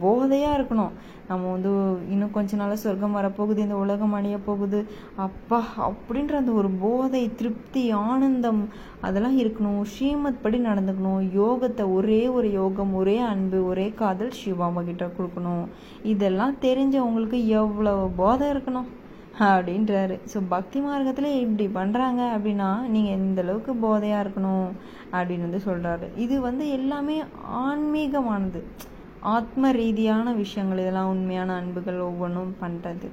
போதையாக 0.01 0.59
இருக்கணும். 0.59 0.93
நம்ம 1.31 1.51
வந்து 1.55 1.73
இன்னும் 2.13 2.35
கொஞ்ச 2.37 2.57
நாள் 2.61 2.81
சொர்க்கம் 2.85 3.17
வரப்போகுது 3.19 3.61
இந்த 3.65 3.77
உலகம் 3.85 4.15
அடைய 4.19 4.37
போகுது. 4.49 4.81
அப்பா 5.27 5.61
அப்படின்ற 5.89 6.35
அந்த 6.43 6.53
ஒரு 6.61 6.71
போதை 6.85 7.23
திருப்தி 7.41 7.85
ஆனந்தம் 8.07 8.63
அதெல்லாம் 9.09 9.37
இருக்கணும். 9.43 9.81
ஸ்ரீமத் 9.93 10.43
படி 10.45 10.61
நடந்துக்கணும். 10.69 11.23
யோகத்தை 11.41 11.87
ஒரே 11.99 12.23
ஒரு 12.37 12.51
யோகம் 12.61 12.95
ஒரே 13.01 13.19
அன்பு 13.33 13.61
ஒரே 13.73 13.89
காதல் 14.01 14.39
சிவாமா 14.41 14.83
கிட்ட 14.91 15.07
கொடுக்கணும். 15.19 15.67
இதெல்லாம் 16.15 16.57
தெரிஞ்சவங்களுக்கு 16.67 17.41
எவ்வளவு 17.61 18.05
போதை 18.23 18.47
இருக்கணும் 18.55 18.89
அப்படின்றாரு. 19.49 20.15
ஸோ 20.31 20.39
பக்தி 20.55 20.79
மார்க்கத்தில் 20.87 21.29
இப்படி 21.43 21.67
பண்ணுறாங்க 21.77 22.23
அப்படின்னா 22.37 22.71
நீங்கள் 22.95 23.17
எந்த 23.19 23.43
அளவுக்கு 23.45 23.73
போதையாக 23.85 24.23
இருக்கணும் 24.25 24.67
அப்படின்னு 25.17 25.47
வந்து 25.47 25.61
சொல்கிறாரு 25.69 26.07
இது 26.25 26.37
வந்து 26.49 26.65
எல்லாமே 26.79 27.17
ஆன்மீகமானது. 27.67 28.63
ஆத்ம 29.21 29.73
ரீதியான 29.73 30.33
விஷயங்கள் 30.33 30.79
இதெல்லாம் 30.79 31.09
உண்மையான 31.09 31.55
அன்புகள் 31.55 31.99
ஒவ்வொன்றும் 31.99 32.57
பண்ணுறது 32.63 33.09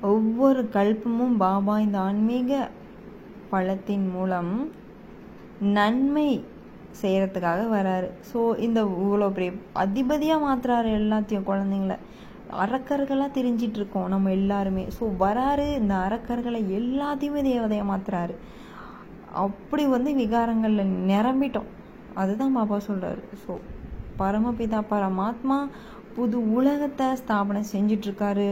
ஒவ்வொரு 0.00 0.68
கல்பமும் 0.72 1.36
பாபா 1.36 1.78
இந்த 1.78 1.98
ஆன்மீக 1.98 2.70
பழத்தின் 3.50 4.06
மூலம் 4.10 4.72
நன்மை 5.60 6.44
செய்கிறதுக்காக 7.02 7.60
வராரு. 7.68 8.08
ஸோ 8.32 8.58
இந்த 8.58 8.80
இவ்வளோ 8.82 9.28
பெரிய 9.30 9.52
அதிபதியாக 9.72 10.44
மாற்றுறாரு 10.46 10.90
எல்லாத்தையும் 11.00 11.48
குழந்தைங்கள. 11.50 11.96
அரக்கர்களாக 12.64 13.30
தெரிஞ்சிட்டு 13.38 13.78
இருக்கோம் 13.80 14.08
நம்ம 14.08 14.30
எல்லாருமே. 14.30 14.84
ஸோ 14.98 15.04
வராரு 15.18 15.66
இந்த 15.80 15.94
அரக்கர்களை 15.94 16.60
எல்லாத்தையுமே 16.80 17.42
தேவதையாக 17.52 17.90
மாற்றுறாரு 17.92 18.36
அப்படி 19.44 19.86
வந்து 19.86 20.12
விகாரங்களில் 20.14 20.92
நிரம்பிட்டோம். 21.12 21.70
அதுதான் 22.14 22.52
பாபா 22.52 22.76
சொல்கிறாரு 22.88 23.22
ஸோ 23.44 23.52
பரமபிதா 24.20 24.80
பரமாத்மா 24.92 25.58
புது 26.16 26.38
உலகத்தை 26.58 27.06
ஸ்தாபனை 27.20 27.62
செஞ்சிட்ருக்காரு. 27.74 28.50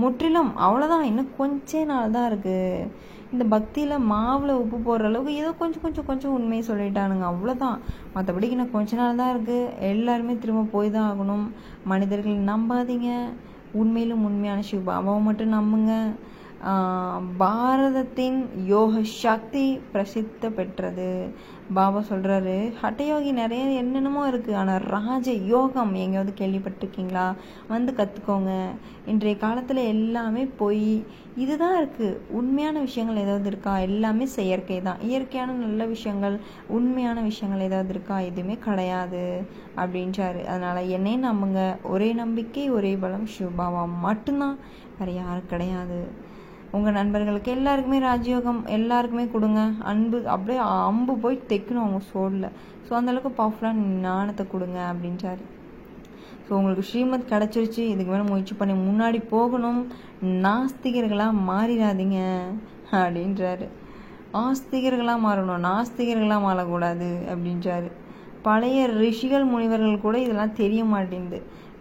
முற்றிலும் 0.00 0.50
அவ்வளோதான் 0.66 1.08
இன்னும் 1.10 1.32
கொஞ்ச 1.38 1.84
நாள் 1.90 2.14
தான் 2.16 2.28
இருக்குது 2.30 2.86
இந்த 3.32 3.44
பக்தியில் 3.52 4.06
மாவில் 4.12 4.58
உப்பு 4.62 4.78
போடுற 4.86 5.08
அளவுக்கு 5.10 5.38
ஏதோ 5.42 5.50
கொஞ்சம் 5.60 5.84
கொஞ்சம் 5.84 6.06
கொஞ்சம் 6.08 6.34
உண்மையை 6.38 6.62
சொல்லிட்டானுங்க. 6.68 7.24
அவ்வளோதான் 7.32 7.78
மற்றபடிக்கு 8.14 8.56
இன்னும் 8.56 8.74
கொஞ்ச 8.74 8.96
நாள் 9.00 9.20
தான் 9.20 9.32
இருக்குது 9.34 9.70
எல்லாருமே 9.92 10.34
திரும்ப 10.42 10.64
போய் 10.74 10.94
தான் 10.96 11.08
ஆகணும். 11.12 11.46
மனிதர்கள் 11.92 12.48
நம்பாதீங்க. 12.50 13.10
உண்மையிலும் 13.80 14.26
உண்மையான 14.28 14.62
சிவ 14.70 14.82
பாபாவை 14.90 15.20
மட்டும் 15.28 15.56
நம்புங்க. 15.58 15.94
பாரதத்தின் 17.42 18.38
யோக 18.72 19.00
சக்தி 19.22 19.64
பிரசித்த 19.92 20.50
பெற்றது. 20.58 21.10
பாபா 21.72 22.00
சொல்கிறாரு 22.10 22.72
ஹட்டயோகி 22.82 23.32
நிறைய 23.32 23.64
என்னென்னமோ 23.64 24.30
இருக்குது 24.30 24.54
ஆனால் 24.54 24.82
ராஜ 24.84 25.32
யோகம் 25.32 25.94
எங்கேயாவது 25.94 26.32
கேள்விப்பட்டிருக்கீங்களா? 26.38 27.34
வந்து 27.68 27.92
கற்றுக்கோங்க 27.92 28.52
இன்றைய 29.06 29.36
காலத்தில் 29.36 29.76
எல்லாமே 29.76 30.44
பொய். 30.44 31.04
இதுதான் 31.36 31.76
இருக்குது 31.80 32.18
உண்மையான 32.30 32.80
விஷயங்கள் 32.80 33.16
ஏதாவது 33.16 33.46
இருக்கா? 33.46 33.78
எல்லாமே 33.78 34.26
செயற்கை 34.26 34.82
தான். 34.82 35.00
இயற்கையான 35.00 35.52
நல்ல 35.52 35.84
விஷயங்கள் 35.84 36.40
உண்மையான 36.68 37.20
விஷயங்கள் 37.20 37.66
ஏதாவது 37.68 37.88
இருக்கா? 37.88 38.18
எதுவுமே 38.18 38.58
கிடையாது. 38.58 39.24
அப்படின்றாரு. 39.76 40.44
அதனால் 40.44 40.88
என்னையும் 40.88 41.26
நம்புங்க. 41.28 41.76
ஒரே 41.82 42.12
நம்பிக்கை 42.12 42.70
ஒரே 42.70 42.96
பலம் 42.96 43.28
சிவபாபா 43.38 43.84
மட்டும்தான். 44.00 44.58
வேறு 44.98 45.14
யாரும் 45.14 45.50
கிடையாது. 45.50 46.00
உங்கள் 46.76 46.96
நண்பர்களுக்கு 46.98 47.50
எல்லாருக்குமே 47.56 47.98
ராஜயோகம் 48.10 48.60
எல்லாருக்குமே 48.76 49.24
கொடுங்க. 49.32 49.62
அன்பு 49.90 50.18
அப்படியே 50.34 50.60
அம்பு 50.90 51.14
போய் 51.24 51.36
தைக்கணும் 51.50 51.84
அவங்க 51.84 52.00
சோடில் 52.12 52.46
ஸோ 52.86 52.92
அந்தளவுக்கு 52.98 53.30
பவர்ஃபுல்லாக 53.40 53.82
ஞானத்தை 54.06 54.44
கொடுங்க 54.54 54.78
அப்படின்றாரு 54.92 55.42
ஸோ 56.46 56.50
உங்களுக்கு 56.58 56.84
ஸ்ரீமத் 56.90 57.30
கிடச்சிருச்சு. 57.32 57.82
இதுக்கு 57.92 58.10
மேலே 58.12 58.24
முயற்சி 58.30 58.54
பண்ணி 58.60 58.74
முன்னாடி 58.88 59.18
போகணும். 59.34 59.80
நாஸ்திகர்களாக 60.46 61.40
மாறிடாதீங்க 61.50 62.18
அப்படின்றாரு. 63.02 63.66
ஆஸ்திகர்களாக 64.44 65.20
மாறணும். 65.26 65.64
நாஸ்திகர்களாக 65.68 66.46
மாறக்கூடாது 66.48 67.10
அப்படின்றாரு 67.32 67.90
பழைய 68.46 68.78
ரிஷிகள் 69.00 69.44
முனிவர்கள் 69.50 70.04
கூட 70.04 70.16
இதெல்லாம் 70.24 70.56
தெரிய 70.60 70.82
மாட்டேங்குது. 70.92 71.38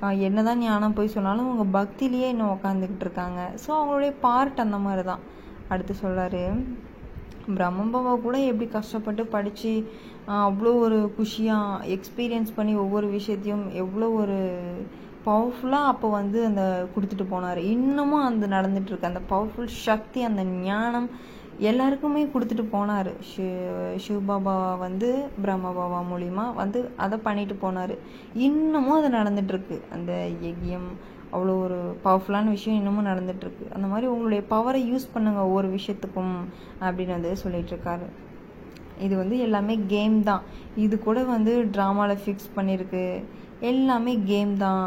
என்னதான் 0.09 0.59
ஞானம் 0.59 0.93
போய் 0.93 1.07
சொன்னாலும் 1.07 1.49
அவங்க 1.49 1.65
பக்திலேயே 1.79 2.27
இன்னும் 2.27 2.53
உக்காந்துக்கிட்டு 2.53 2.99
இருக்காங்க. 2.99 3.51
ஸோ 3.63 3.69
அவங்களுடைய 3.79 4.13
பார்ட் 4.21 4.59
அந்த 4.59 4.77
மாதிரி 4.77 5.03
தான் 5.03 5.19
அடுத்து 5.69 5.93
சொல்கிறாரு 6.03 6.43
பிரம்மபாபா 7.47 8.21
கூட 8.21 8.37
எப்படி 8.39 8.69
கஷ்டப்பட்டு 8.69 9.25
படித்து 9.25 9.71
அவ்வளோ 10.27 10.71
ஒரு 10.79 11.13
குஷியாக 11.17 11.95
எக்ஸ்பீரியன்ஸ் 11.95 12.51
பண்ணி 12.55 12.75
ஒவ்வொரு 12.75 13.07
விஷயத்தையும் 13.07 13.65
எவ்வளோ 13.73 14.09
ஒரு 14.09 14.37
பவர்ஃபுல்லாக 15.25 15.91
அப்போ 15.91 16.07
வந்து 16.19 16.39
அந்த 16.49 16.63
கொடுத்துட்டு 16.93 17.25
போனார். 17.33 17.59
இன்னமும் 17.73 18.27
அந்த 18.29 18.45
நடந்துட்டுருக்கு. 18.55 19.11
அந்த 19.11 19.21
பவர்ஃபுல் 19.31 19.69
சக்தி 19.87 20.19
அந்த 20.29 20.43
ஞானம் 20.67 21.07
எல்லாருக்குமே 21.69 22.21
கொடுத்துட்டு 22.33 22.63
போனார். 22.75 23.09
ஷி 23.29 23.45
சிவபாபா 24.05 24.55
வந்து 24.85 25.09
பிரம்மபாபா 25.43 25.99
மூலிமா 26.11 26.45
வந்து 26.61 26.79
அதை 27.05 27.17
பண்ணிட்டு 27.27 27.55
போனார். 27.63 27.95
இன்னமும் 28.47 28.97
அது 28.99 29.09
நடந்துட்டுருக்கு. 29.19 29.77
அந்த 29.95 30.13
யஜ்யம் 30.45 30.89
அவ்வளோ 31.35 31.53
ஒரு 31.65 31.77
பவர்ஃபுல்லான 32.05 32.49
விஷயம் 32.55 32.79
இன்னமும் 32.79 33.09
நடந்துட்டுருக்கு. 33.11 33.65
அந்த 33.75 33.85
மாதிரி 33.91 34.07
உங்களுடைய 34.13 34.41
பவரை 34.53 34.81
யூஸ் 34.91 35.11
பண்ணுங்கள் 35.13 35.47
ஒவ்வொரு 35.49 35.67
விஷயத்துக்கும் 35.77 36.33
அப்படின்னு 36.85 37.15
வந்து 37.17 37.31
சொல்லிகிட்ருக்காரு 37.43 38.07
இது 39.05 39.13
வந்து 39.21 39.35
எல்லாமே 39.45 39.75
கேம் 39.93 40.17
தான். 40.29 40.43
இது 40.85 40.95
கூட 41.05 41.19
வந்து 41.35 41.53
ட்ராமாவில் 41.75 42.21
ஃபிக்ஸ் 42.23 42.51
பண்ணியிருக்கு 42.57 43.05
எல்லாமே 43.69 44.13
கேம் 44.29 44.53
தான் 44.57 44.85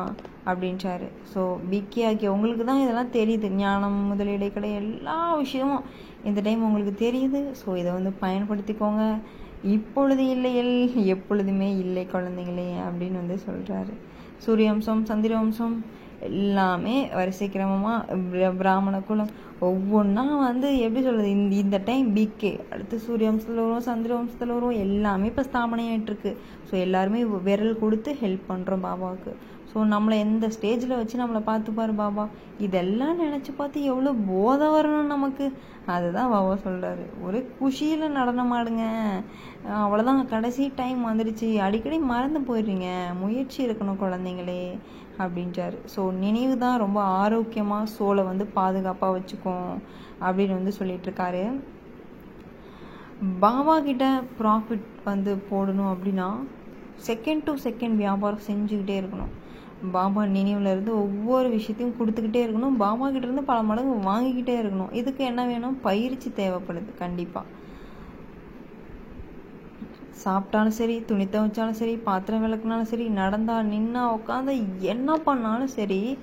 அப்படின்ட்டாரு 0.50 1.06
ஸோ 1.32 1.40
பிக்கி 1.70 2.00
ஆக்கி 2.06 2.26
உங்களுக்கு 2.32 2.64
தான் 2.70 2.82
இதெல்லாம் 2.82 3.12
தெரியுது. 3.18 3.48
ஞானம் 3.60 3.98
முதலீடு 4.10 4.46
கடை 4.52 4.70
எல்லா 4.80 5.18
விஷயமும் 5.42 5.84
இந்த 6.28 6.40
டைம் 6.46 6.66
உங்களுக்கு 6.68 6.94
தெரியுது. 7.04 7.40
ஸோ 7.60 7.68
இதை 7.82 7.90
வந்து 7.92 8.12
பயன்படுத்திக்கோங்க. 8.24 9.04
இப்பொழுது 9.76 10.22
இல்லையில் 10.34 10.74
எப்பொழுதுமே 11.14 11.68
இல்லை 11.84 12.02
குழந்தைங்களே 12.14 12.70
அப்படின்னு 12.86 13.20
வந்து 13.22 13.38
சொல்கிறாரு 13.46 13.94
சூரியவம்சம் 14.46 15.02
சந்திரவம்சம் 15.10 15.76
எல்லாமே 16.28 16.96
வரிசை 17.18 17.46
கிரமமாக 17.54 18.50
பிராமண 18.60 18.98
குலம் 19.08 19.32
ஒவ்வொன்றா 19.68 20.24
வந்து 20.46 20.68
எப்படி 20.84 21.02
சொல்கிறது 21.06 21.28
இந்த 21.36 21.54
இந்த 21.64 21.78
டைம் 21.88 22.08
பிகே 22.16 22.52
அடுத்து 22.72 22.96
சூரிய 23.06 23.28
வம்சத்தில் 23.30 23.62
வரும் 23.64 23.88
சந்திர 23.88 24.12
வம்சத்தில் 24.16 24.54
வரும் 24.56 24.80
எல்லாமே 24.84 25.28
இப்போ 25.30 25.44
ஸ்தாபனையாயிட்டுருக்கு. 25.48 26.32
ஸோ 26.68 26.74
எல்லாருமே 26.86 27.20
விரல் 27.48 27.80
கொடுத்து 27.82 28.12
ஹெல்ப் 28.22 28.48
பண்ணுறோம் 28.50 28.86
பாபாவுக்கு. 28.86 29.32
ஸோ 29.74 29.80
நம்மளை 29.92 30.16
எந்த 30.24 30.46
ஸ்டேஜில் 30.56 30.98
வச்சு 30.98 31.20
நம்மளை 31.20 31.40
பார்த்துப்பாரு 31.48 31.92
பாபா. 32.00 32.24
இதெல்லாம் 32.66 33.20
நினச்சி 33.22 33.52
பார்த்து 33.60 33.78
எவ்வளோ 33.92 34.10
போதை 34.28 34.66
வரணும் 34.74 35.12
நமக்கு. 35.14 35.46
அதுதான் 35.94 36.32
பாபா 36.34 36.52
சொல்கிறாரு 36.66 37.04
ஒரு 37.26 37.38
குஷியில் 37.58 38.14
நடனமாடுங்க 38.18 38.84
அவ்வளோதான் 39.84 40.22
கடைசி 40.34 40.64
டைம் 40.80 41.00
வந்துடுச்சு 41.10 41.48
அடிக்கடி 41.66 41.98
மறந்து 42.12 42.40
போயிடுறீங்க. 42.48 42.88
முயற்சி 43.22 43.60
இருக்கணும் 43.66 44.00
குழந்தைங்களே 44.04 44.62
அப்படின்றாரு. 45.24 45.76
ஸோ 45.94 46.00
நினைவு 46.24 46.54
தான் 46.64 46.80
ரொம்ப 46.84 47.00
ஆரோக்கியமாக 47.22 47.92
சோலை 47.96 48.24
வந்து 48.30 48.46
பாதுகாப்பாக 48.58 49.16
வச்சுக்கும் 49.18 49.68
அப்படின்னு 50.26 50.58
வந்து 50.60 50.78
சொல்லிகிட்ருக்காரு 50.80 51.44
பாபா 53.42 53.74
கிட்ட 53.88 54.06
ப்ராஃபிட் 54.38 54.88
வந்து 55.12 55.32
போடணும் 55.50 55.92
அப்படின்னா 55.92 56.28
செகண்ட் 57.08 57.44
டு 57.46 57.52
செகண்ட் 57.66 57.96
வியாபாரம் 58.02 58.46
செஞ்சுக்கிட்டே 58.48 58.96
இருக்கணும். 59.00 59.32
பாபா 59.92 60.22
நினைவுலேருந்து 60.24 60.88
ஒவ்வொரு 60.88 61.48
விஷயத்தையும் 61.48 61.96
கொடுத்துக்கிட்டே 61.98 62.40
இருக்கணும். 62.44 62.76
பாபா 62.76 63.08
கிட்டேருந்து 63.08 63.50
பல 63.50 63.62
மடங்கு 63.62 64.10
வாங்கிக்கிட்டே 64.10 64.56
இருக்கணும். 64.60 64.92
இதுக்கு 64.92 65.24
என்ன 65.24 65.46
வேணும்? 65.46 65.78
பயிற்சி 65.80 66.32
தேவைப்படுது 66.36 66.94
கண்டிப்பாக 66.98 67.46
சாப்பிட்டாலும் 70.24 70.76
சரி 70.78 71.04
துணி 71.06 71.24
துவைச்சாலும் 71.24 71.78
சரி 71.80 71.96
பாத்திரம் 71.96 72.44
விளக்குனாலும் 72.44 72.90
சரி 72.92 73.08
நடந்தா 73.08 73.62
நின்னா 73.62 74.02
உட்காந்து 74.18 74.52
என்ன 74.78 75.16
பண்ணாலும் 75.16 75.66
சரி 75.66 76.18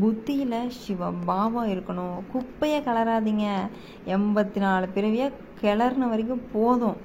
புத்தியில் 0.00 0.68
சிவ 0.68 1.10
பாபா 1.10 1.64
இருக்கணும். 1.64 2.16
குப்பையை 2.32 2.82
கிளறாதீங்க 2.82 3.48
எண்பத்தி 4.06 4.58
நாலு 4.58 4.88
பிறவியாக 4.88 5.32
கிளறின 5.60 6.08
வரைக்கும் 6.08 6.42
போதும். 6.52 6.96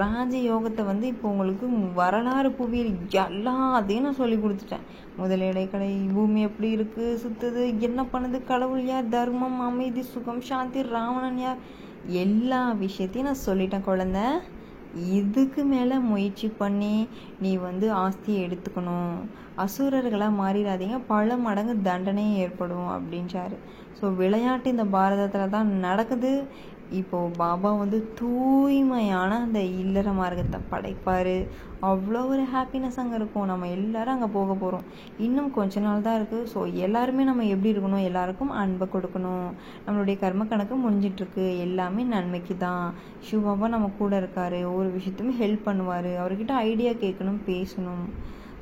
ராஜ 0.00 0.32
யோகத்தை 0.50 0.82
வந்து 0.90 1.06
இப்போ 1.12 1.26
உங்களுக்கு 1.32 1.66
வரலாறு 1.98 2.50
புவியில் 2.58 2.92
எல்லாத்தையும் 3.24 4.06
நான் 4.06 4.20
சொல்லி 4.20 4.36
கொடுத்துட்டேன். 4.44 4.86
முதலிடை 5.20 5.64
கடை 5.72 5.90
பூமி 6.16 6.40
எப்படி 6.48 6.68
இருக்குது 6.76 7.18
சுத்துது 7.24 7.62
என்ன 7.88 8.00
பண்ணுது 8.12 8.40
கடவுள் 8.52 8.84
யார் 8.90 9.12
தர்மம் 9.16 9.60
அமைதி 9.68 10.04
சுகம் 10.12 10.42
சாந்தி 10.48 10.82
ராவணன் 10.96 11.40
யார்? 11.46 11.62
எல்லா 12.24 12.62
விஷயத்தையும் 12.84 13.30
நான் 13.30 13.46
சொல்லிட்டேன் 13.48 13.88
குழந்த. 13.90 14.20
இதுக்கு 15.20 15.62
மேலே 15.70 15.96
முயற்சி 16.10 16.48
பண்ணி 16.58 16.96
நீ 17.44 17.52
வந்து 17.68 17.86
ஆஸ்தியை 18.02 18.40
எடுத்துக்கணும். 18.46 19.14
அசுரர்களாக 19.62 20.38
மாறிடாதீங்க. 20.42 20.98
பல 21.12 21.36
மடங்கு 21.46 21.74
தண்டனை 21.88 22.26
ஏற்படும் 22.44 22.90
அப்படின்றாரு. 22.96 23.56
ஸோ 23.98 24.04
விளையாட்டு 24.20 24.68
இந்த 24.74 24.84
பாரதத்தில் 24.96 25.54
தான் 25.56 25.70
நடக்குது. 25.86 26.32
இப்போது 27.00 27.34
பாபா 27.42 27.70
வந்து 27.82 27.98
தூய்மையான 28.18 29.38
அந்த 29.44 29.60
இல்லற 29.82 30.08
மார்க்கத்தை 30.18 30.58
படைப்பார். 30.72 31.36
அவ்வளோ 31.90 32.20
ஒரு 32.32 32.42
ஹாப்பினஸ் 32.52 32.98
அங்கே 33.02 33.16
இருக்கும். 33.20 33.48
நம்ம 33.50 33.68
எல்லாரும் 33.76 34.14
அங்கே 34.16 34.28
போக 34.36 34.50
போகிறோம் 34.62 34.84
இன்னும் 35.26 35.50
கொஞ்ச 35.56 35.80
நாள் 35.86 36.04
தான் 36.06 36.18
இருக்குது 36.18 36.48
ஸோ 36.52 36.60
எல்லாருமே 36.86 37.24
நம்ம 37.30 37.46
எப்படி 37.54 37.72
இருக்கணும்? 37.72 38.04
எல்லாருக்கும் 38.10 38.52
அன்பை 38.62 38.86
கொடுக்கணும். 38.94 39.48
நம்மளுடைய 39.86 40.18
கர்ம 40.22 40.46
கணக்கு 40.52 40.76
முடிஞ்சிட்ருக்கு. 40.84 41.46
எல்லாமே 41.66 42.04
நன்மைக்கு 42.14 42.56
தான். 42.66 42.86
சிவபாபா 43.26 43.68
நம்ம 43.74 43.90
கூட 44.00 44.14
இருக்கார். 44.22 44.58
ஒவ்வொரு 44.70 44.90
விஷயத்தையும் 44.96 45.38
ஹெல்ப் 45.42 45.68
பண்ணுவார். 45.68 46.10
அவர்கிட்ட 46.22 46.54
ஐடியா 46.70 46.94
கேட்கணும் 47.04 47.42
பேசணும். 47.50 48.06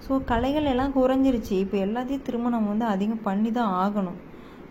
ஸோ 0.04 0.12
கலைகள் 0.32 0.70
எல்லாம் 0.70 0.94
குறைஞ்சிருச்சு. 0.98 1.56
இப்போ 1.64 1.76
எல்லாத்தையும் 1.86 2.26
திரும்ப 2.28 2.50
நம்ம 2.54 2.70
வந்து 2.74 2.86
அதிகம் 2.94 3.26
பண்ணி 3.26 3.50
தான் 3.58 3.74
ஆகணும். 3.82 4.20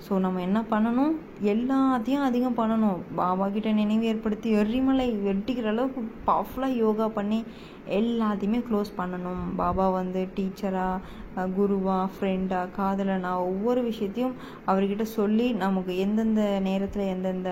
ஸோ 0.06 0.14
நம்ம 0.24 0.42
என்ன 0.48 0.60
பண்ணணும்? 0.72 1.14
எல்லாத்தையும் 1.54 2.26
அதிகம் 2.28 2.58
பண்ணணும். 2.60 3.00
பாபா 3.20 3.46
கிட்ட 3.56 3.70
நினைவு 3.80 4.06
ஏற்படுத்தி 4.12 4.50
எரிமலை 4.62 5.08
வெட்டிக்கிற 5.28 5.70
அளவுக்கு 5.74 6.02
பவர்ஃபுல்லாக 6.30 6.80
யோகா 6.84 7.08
பண்ணி 7.18 7.40
எல்லாத்தையுமே 8.00 8.60
க்ளோஸ் 8.70 8.92
பண்ணணும். 9.00 9.44
பாபா 9.62 9.86
வந்து 10.00 10.22
டீச்சராக 10.38 11.48
குருவா 11.58 11.98
ஃப்ரெண்டாக 12.16 12.74
காதலனா 12.78 13.32
ஒவ்வொரு 13.50 13.84
விஷயத்தையும் 13.90 14.36
அவர்கிட்ட 14.72 15.08
சொல்லி 15.20 15.48
நமக்கு 15.64 15.94
எந்தெந்த 16.06 16.44
நேரத்தில் 16.70 17.12
எந்தெந்த 17.16 17.52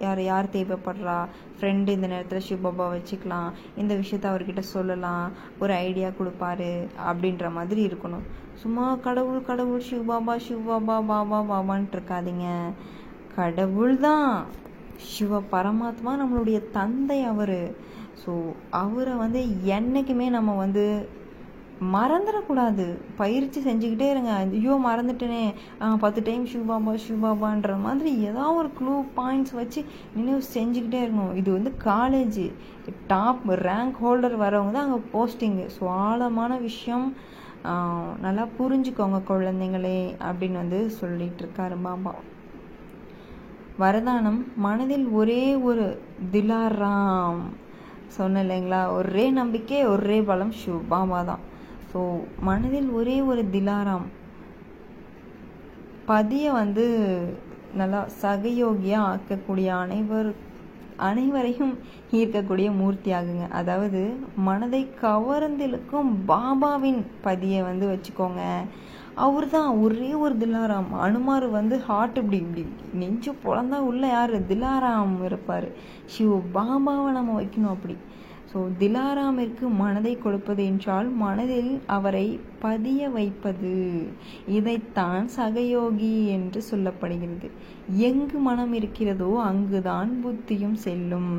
யார் 0.00 0.22
யார் 0.22 0.46
தேவைப்படுறா? 0.52 1.26
ஃப்ரெண்டு 1.60 1.88
இந்த 1.88 2.06
நேரத்தில் 2.06 2.46
சிவபாபா 2.48 2.86
வச்சுக்கலாம். 2.94 3.50
இந்த 3.76 3.94
விஷயத்த 3.94 4.26
அவர்கிட்ட 4.30 4.58
சொல்லலாம். 4.58 5.32
ஒரு 5.58 5.74
ஐடியா 5.74 6.08
கொடுப்பாரு. 6.08 6.88
அப்படின்ற 7.06 7.52
மாதிரி 7.52 7.86
இருக்கணும். 7.86 8.22
சும்மா 8.54 8.94
கடவுள் 8.94 9.44
கடவுள் 9.44 9.82
சிவபாபா 9.90 10.38
சிவபாபா 10.48 11.00
பாபா 11.00 11.42
பாபான்ட்டு 11.42 11.98
இருக்காதீங்க. 11.98 12.46
கடவுள் 13.36 13.98
தான். 13.98 14.44
சிவ 14.96 15.42
பரமாத்மா 15.52 16.12
நம்மளுடைய 16.22 16.70
தந்தை 16.70 17.22
அவர். 17.22 17.74
ஸோ 18.26 18.32
அவரை 18.70 19.14
வந்து 19.14 19.64
என்றைக்குமே 19.64 20.28
நம்ம 20.28 20.54
வந்து 20.54 21.08
மறந்துடக்கூடாது. 21.94 22.84
பயிற்சி 23.20 23.60
செஞ்சுக்கிட்டே 23.66 24.08
இருங்க. 24.12 24.32
ஐயோ 24.58 24.74
மறந்துட்டேனே. 24.86 25.44
பத்து 26.04 26.20
டைம் 26.28 26.44
ஷூபாபா 26.52 26.92
ஷூபாபான்ற 27.04 27.76
மாதிரி 27.86 28.10
ஏதாவது 28.28 28.58
ஒரு 28.60 28.70
க்ளூ 28.78 28.94
பாயிண்ட்ஸ் 29.18 29.54
வச்சு 29.60 29.80
நினைவு 30.16 30.40
செஞ்சுக்கிட்டே 30.56 31.00
இருக்கணும். 31.04 31.34
இது 31.40 31.50
வந்து 31.56 31.72
காலேஜ் 31.88 32.42
டாப் 33.12 33.46
ரேங்க் 33.68 33.98
ஹோல்டர் 34.04 34.36
வரவங்க 34.44 34.74
தான் 34.76 34.86
அங்கே 34.88 35.00
போஸ்டிங்கு 35.14 35.66
ஸோ 35.76 35.84
ஆழமான 36.06 36.52
விஷயம் 36.68 37.06
நல்லா 38.24 38.44
புரிஞ்சுக்கோங்க 38.58 39.18
குழந்தைங்களே 39.32 39.98
அப்படின்னு 40.28 40.60
வந்து 40.62 40.80
சொல்லிட்டு 41.00 41.42
இருக்காரு 41.44 41.76
பாபா. 41.86 42.14
வரதானம் 43.82 44.40
மனதில் 44.64 45.06
ஒரே 45.20 45.44
ஒரு 45.68 45.84
திலாராம் 46.34 47.40
சொன்ன 48.16 48.42
இல்லைங்களா? 48.44 48.80
ஒரே 48.96 49.24
நம்பிக்கை 49.38 49.78
ஒரே 49.92 50.18
பலம் 50.28 50.52
ஷூ 50.60 50.74
பாபா 50.92 51.20
தான். 51.30 51.43
ஸோ 51.94 52.00
மனதில் 52.48 52.88
ஒரே 52.98 53.16
ஒரு 53.30 53.42
திலாராம். 53.54 54.06
பதிய 56.08 56.46
வந்து 56.60 56.84
நல்லா 57.80 58.00
சகயோகியாக 58.22 59.10
ஆக்கக்கூடிய 59.10 59.68
அனைவர் 59.82 60.30
அனைவரையும் 61.08 61.72
ஈர்க்கக்கூடிய 62.18 62.68
மூர்த்தி 62.80 63.10
ஆகுங்க 63.18 63.46
அதாவது 63.60 64.00
மனதை 64.48 64.82
கவர்ந்திழுக்கும் 65.00 66.10
பாபாவின் 66.28 67.00
பதியை 67.26 67.60
வந்து 67.62 67.86
வச்சுக்கோங்க. 67.92 68.42
அவர் 69.24 69.46
தான் 69.48 69.70
ஒரே 69.84 70.10
ஒரு 70.24 70.34
திலாராம். 70.42 70.90
அனுமார் 71.06 71.46
வந்து 71.58 71.78
ஹார்ட் 71.88 72.18
இப்படி 72.22 72.38
இப்படி 72.44 72.64
நெஞ்சு 73.00 73.32
பிறந்தா 73.44 73.78
உள்ள 73.90 74.04
யார்? 74.06 74.34
திலாராம் 74.50 75.16
இருப்பார். 75.24 75.68
ஷிவ் 76.12 76.36
பாபாவை 76.58 77.10
நம்ம 77.18 77.40
வைக்கணும் 77.40 77.74
அப்படி. 77.76 77.96
ஸோ 78.54 78.60
திலாராமிற்கு 78.80 79.66
மனதை 79.80 80.10
கொடுப்பது 80.24 80.62
என்றால் 80.70 81.08
மனதில் 81.22 81.70
அவரை 81.94 82.26
பதிய 82.64 83.08
வைப்பது. 83.14 83.72
இதைத்தான் 84.56 85.24
சகயோகி 85.36 86.10
என்று 86.34 86.60
சொல்லப்படுகிறது. 86.68 87.48
எங்கு 88.08 88.38
மனம் 88.48 88.74
இருக்கிறதோ 88.78 89.30
அங்குதான் 89.48 90.10
புத்தியும் 90.24 90.76
செல்லும். 90.84 91.32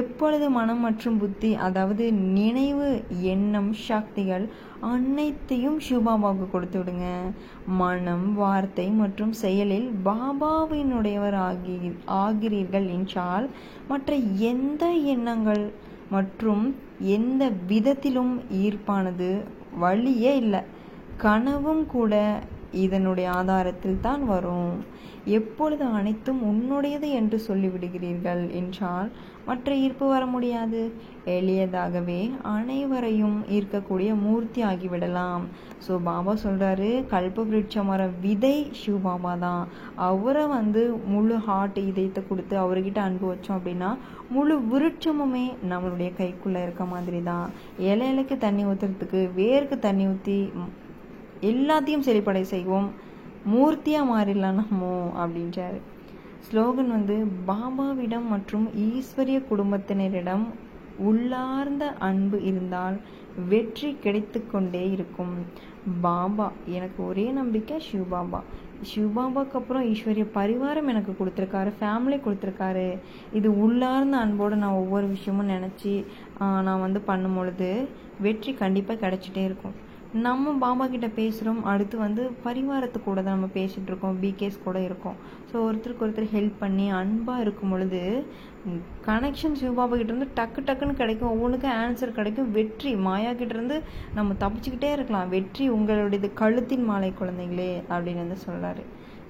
எப்பொழுது 0.00 0.46
மனம் 0.56 0.82
மற்றும் 0.86 1.16
புத்தி 1.22 1.52
அதாவது 1.66 2.04
நினைவு 2.36 2.88
எண்ணம் 3.32 3.72
சக்திகள் 3.88 4.44
அனைத்தையும் 4.90 5.78
சிவபாபாவுக்கு 5.86 6.48
கொடுத்து 6.50 6.78
விடுங்க. 6.80 7.06
மனம் 7.82 8.28
வார்த்தை 8.40 8.86
மற்றும் 9.00 9.32
செயலில் 9.42 9.88
பாபாவினுடையவர் 10.08 11.38
ஆகி 11.48 11.78
ஆகிறீர்கள் 12.22 12.88
என்றால் 12.98 13.48
மற்ற 13.92 14.12
எந்த 14.50 14.84
எண்ணங்கள் 15.14 15.64
மற்றும் 16.14 16.64
எந்த 17.16 17.42
விதத்திலும் 17.68 18.34
ஈர்ப்பானது 18.62 19.30
வழியே 19.84 20.32
இல்லை. 20.36 20.62
கனவும் 21.24 21.84
கூட 21.86 22.14
இதனுடைய 22.84 23.28
ஆதாரத்தில் 23.40 23.98
தான் 24.00 24.22
வரும். 24.26 24.72
எப்பொழுது 25.36 25.84
அனைத்தும் 25.98 26.40
உன்னுடையது 26.50 27.08
என்று 27.20 27.38
சொல்லிவிடுகிறீர்கள் 27.48 28.42
என்றால் 28.60 29.10
மற்ற 29.48 29.74
ஈர்ப்பு 29.84 30.06
வர 30.12 30.24
முடியாது. 30.34 30.80
எளியதாகவே 31.36 32.20
அனைவரையும் 32.52 33.38
ஈர்க்கக்கூடிய 33.56 34.10
மூர்த்தி 34.24 34.60
ஆகிவிடலாம் 34.70 35.44
ஸோ 35.86 35.92
பாபா 36.08 36.32
சொல்கிறாரு 36.44 36.88
கல்ப 37.12 37.44
விருட்ச 37.50 37.84
மர 37.88 38.02
விதை 38.24 38.56
சிவ 38.80 38.96
பாபா 39.06 39.32
தான். 39.46 39.62
அவரை 40.08 40.44
வந்து 40.56 40.82
முழு 41.12 41.36
ஹார்ட் 41.46 41.78
இதயத்தை 41.90 42.22
கொடுத்து 42.30 42.56
அவர்கிட்ட 42.64 43.00
அன்பு 43.06 43.26
வச்சோம் 43.32 43.58
அப்படின்னா 43.58 43.90
முழு 44.36 44.56
விருட்சமுமே 44.72 45.46
நம்மளுடைய 45.72 46.10
கைக்குள்ளே 46.20 46.62
இருக்க 46.66 46.84
மாதிரி 46.94 47.22
தான் 47.30 47.46
இலையிலைக்கு 47.90 48.38
தண்ணி 48.46 48.64
ஊற்றுறதுக்கு 48.72 49.22
வேருக்கு 49.40 49.78
தண்ணி 49.88 50.06
ஊற்றி 50.12 50.38
எல்லாத்தையும் 51.52 52.06
செழிப்படை 52.08 52.44
செய்வோம். 52.54 52.90
மூர்த்தியாக 53.52 54.10
மாறிடலாம் 54.10 54.60
நம்மோ 54.60 54.92
அப்படின்றாரு. 55.22 55.80
ஸ்லோகன் 56.46 56.90
வந்து 56.96 57.16
பாபாவிடம் 57.48 58.26
மற்றும் 58.34 58.66
ஈஸ்வரிய 58.88 59.38
குடும்பத்தினரிடம் 59.50 60.44
உள்ளார்ந்த 61.08 61.84
அன்பு 62.08 62.38
இருந்தால் 62.48 62.96
வெற்றி 63.50 63.90
கிடைத்து 64.04 64.40
கொண்டே 64.52 64.82
இருக்கும். 64.94 65.32
பாபா 66.06 66.46
எனக்கு 66.78 67.00
ஒரே 67.10 67.24
நம்பிக்கை 67.38 67.76
சிவபாபா 67.86 68.40
சிவபாபாக்கு 68.90 69.56
அப்புறம் 69.60 69.86
ஈஸ்வரிய 69.92 70.24
பரிவாரம் 70.36 70.90
எனக்கு 70.92 71.12
கொடுத்துருக்காரு 71.18 71.70
ஃபேமிலி 71.80 72.18
கொடுத்துருக்காரு. 72.24 72.88
இது 73.38 73.48
உள்ளார்ந்த 73.64 74.16
அன்போடு 74.24 74.56
நான் 74.62 74.80
ஒவ்வொரு 74.82 75.06
விஷயமும் 75.14 75.52
நினச்சி 75.54 75.94
நான் 76.66 76.84
வந்து 76.86 77.02
பண்ணும் 77.10 77.36
பொழுது 77.38 77.70
வெற்றி 78.26 78.52
கண்டிப்பாக 78.62 79.02
கிடைச்சிட்டே 79.04 79.44
இருக்கும். 79.50 79.76
நம்ம 80.14 80.52
பாபா 80.62 80.84
கிட்ட 80.92 81.08
பேசுகிறோம் 81.18 81.60
அடுத்து 81.72 81.96
வந்து 82.02 82.22
பரிவாரத்து 82.46 82.98
கூட 83.04 83.18
தான் 83.20 83.36
நம்ம 83.36 83.48
பேசிகிட்டு 83.54 83.90
இருக்கோம் 83.90 84.18
பிகேஸ் 84.24 84.58
கூட 84.64 84.78
இருக்கோம். 84.88 85.16
ஸோ 85.50 85.54
ஒருத்தருக்கு 85.66 86.04
ஒருத்தர் 86.06 86.28
ஹெல்ப் 86.34 86.58
பண்ணி 86.64 86.86
அன்பாக 86.98 87.44
இருக்கும் 87.44 87.72
பொழுது 87.74 88.00
கனெக்ஷன் 89.08 89.56
சிவபாபா 89.60 89.94
கிட்டேருந்து 90.00 90.28
டக்கு 90.38 90.60
டக்குன்னு 90.68 90.98
கிடைக்கும். 91.00 91.32
ஒவ்வொன்றுக்கும் 91.34 91.76
ஆன்சர் 91.84 92.14
கிடைக்கும். 92.18 92.50
வெற்றி 92.58 92.92
மாயா 93.06 93.32
கிட்டேருந்து 93.40 93.78
நம்ம 94.18 94.36
தப்பிச்சுக்கிட்டே 94.44 94.92
இருக்கலாம். 94.96 95.32
வெற்றி 95.36 95.64
உங்களுடையது 95.78 96.30
கழுத்தின் 96.42 96.86
மாலை 96.90 97.10
குழந்தைங்களே 97.22 97.72
அப்படின்னு 97.92 98.24
வந்து 98.24 98.40
சொல்கிறாரு 98.46 98.84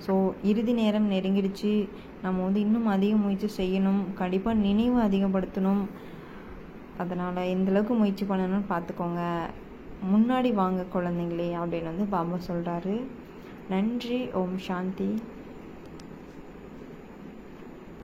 ஸோ 0.05 0.13
இறுதி 0.51 0.73
நேரம் 0.83 1.11
நெருங்கிடுச்சு. 1.15 1.73
நம்ம 2.27 2.39
வந்து 2.47 2.61
இன்னும் 2.67 2.93
அதிக 2.97 3.15
முயற்சி 3.25 3.49
செய்யணும். 3.61 4.05
கண்டிப்பாக 4.21 4.63
நினைவு 4.67 4.99
அதிகப்படுத்தணும். 5.09 5.85
அதனால் 7.03 7.49
எந்தளவுக்கு 7.57 7.95
முயற்சி 8.01 8.25
பண்ணணும்னு 8.31 8.73
பார்த்துக்கோங்க. 8.73 9.23
முன்னாடி 10.03 10.53
வாங்க 10.53 10.83
குழந்தைங்களே 10.95 11.49
அப்படின்னு 11.57 11.91
வந்து 11.91 12.07
பாபா 12.07 12.39
சொல்கிறாரு 12.49 12.95
நன்றி 13.69 14.19
ஓம் 14.33 14.57
சாந்தி. 14.59 15.11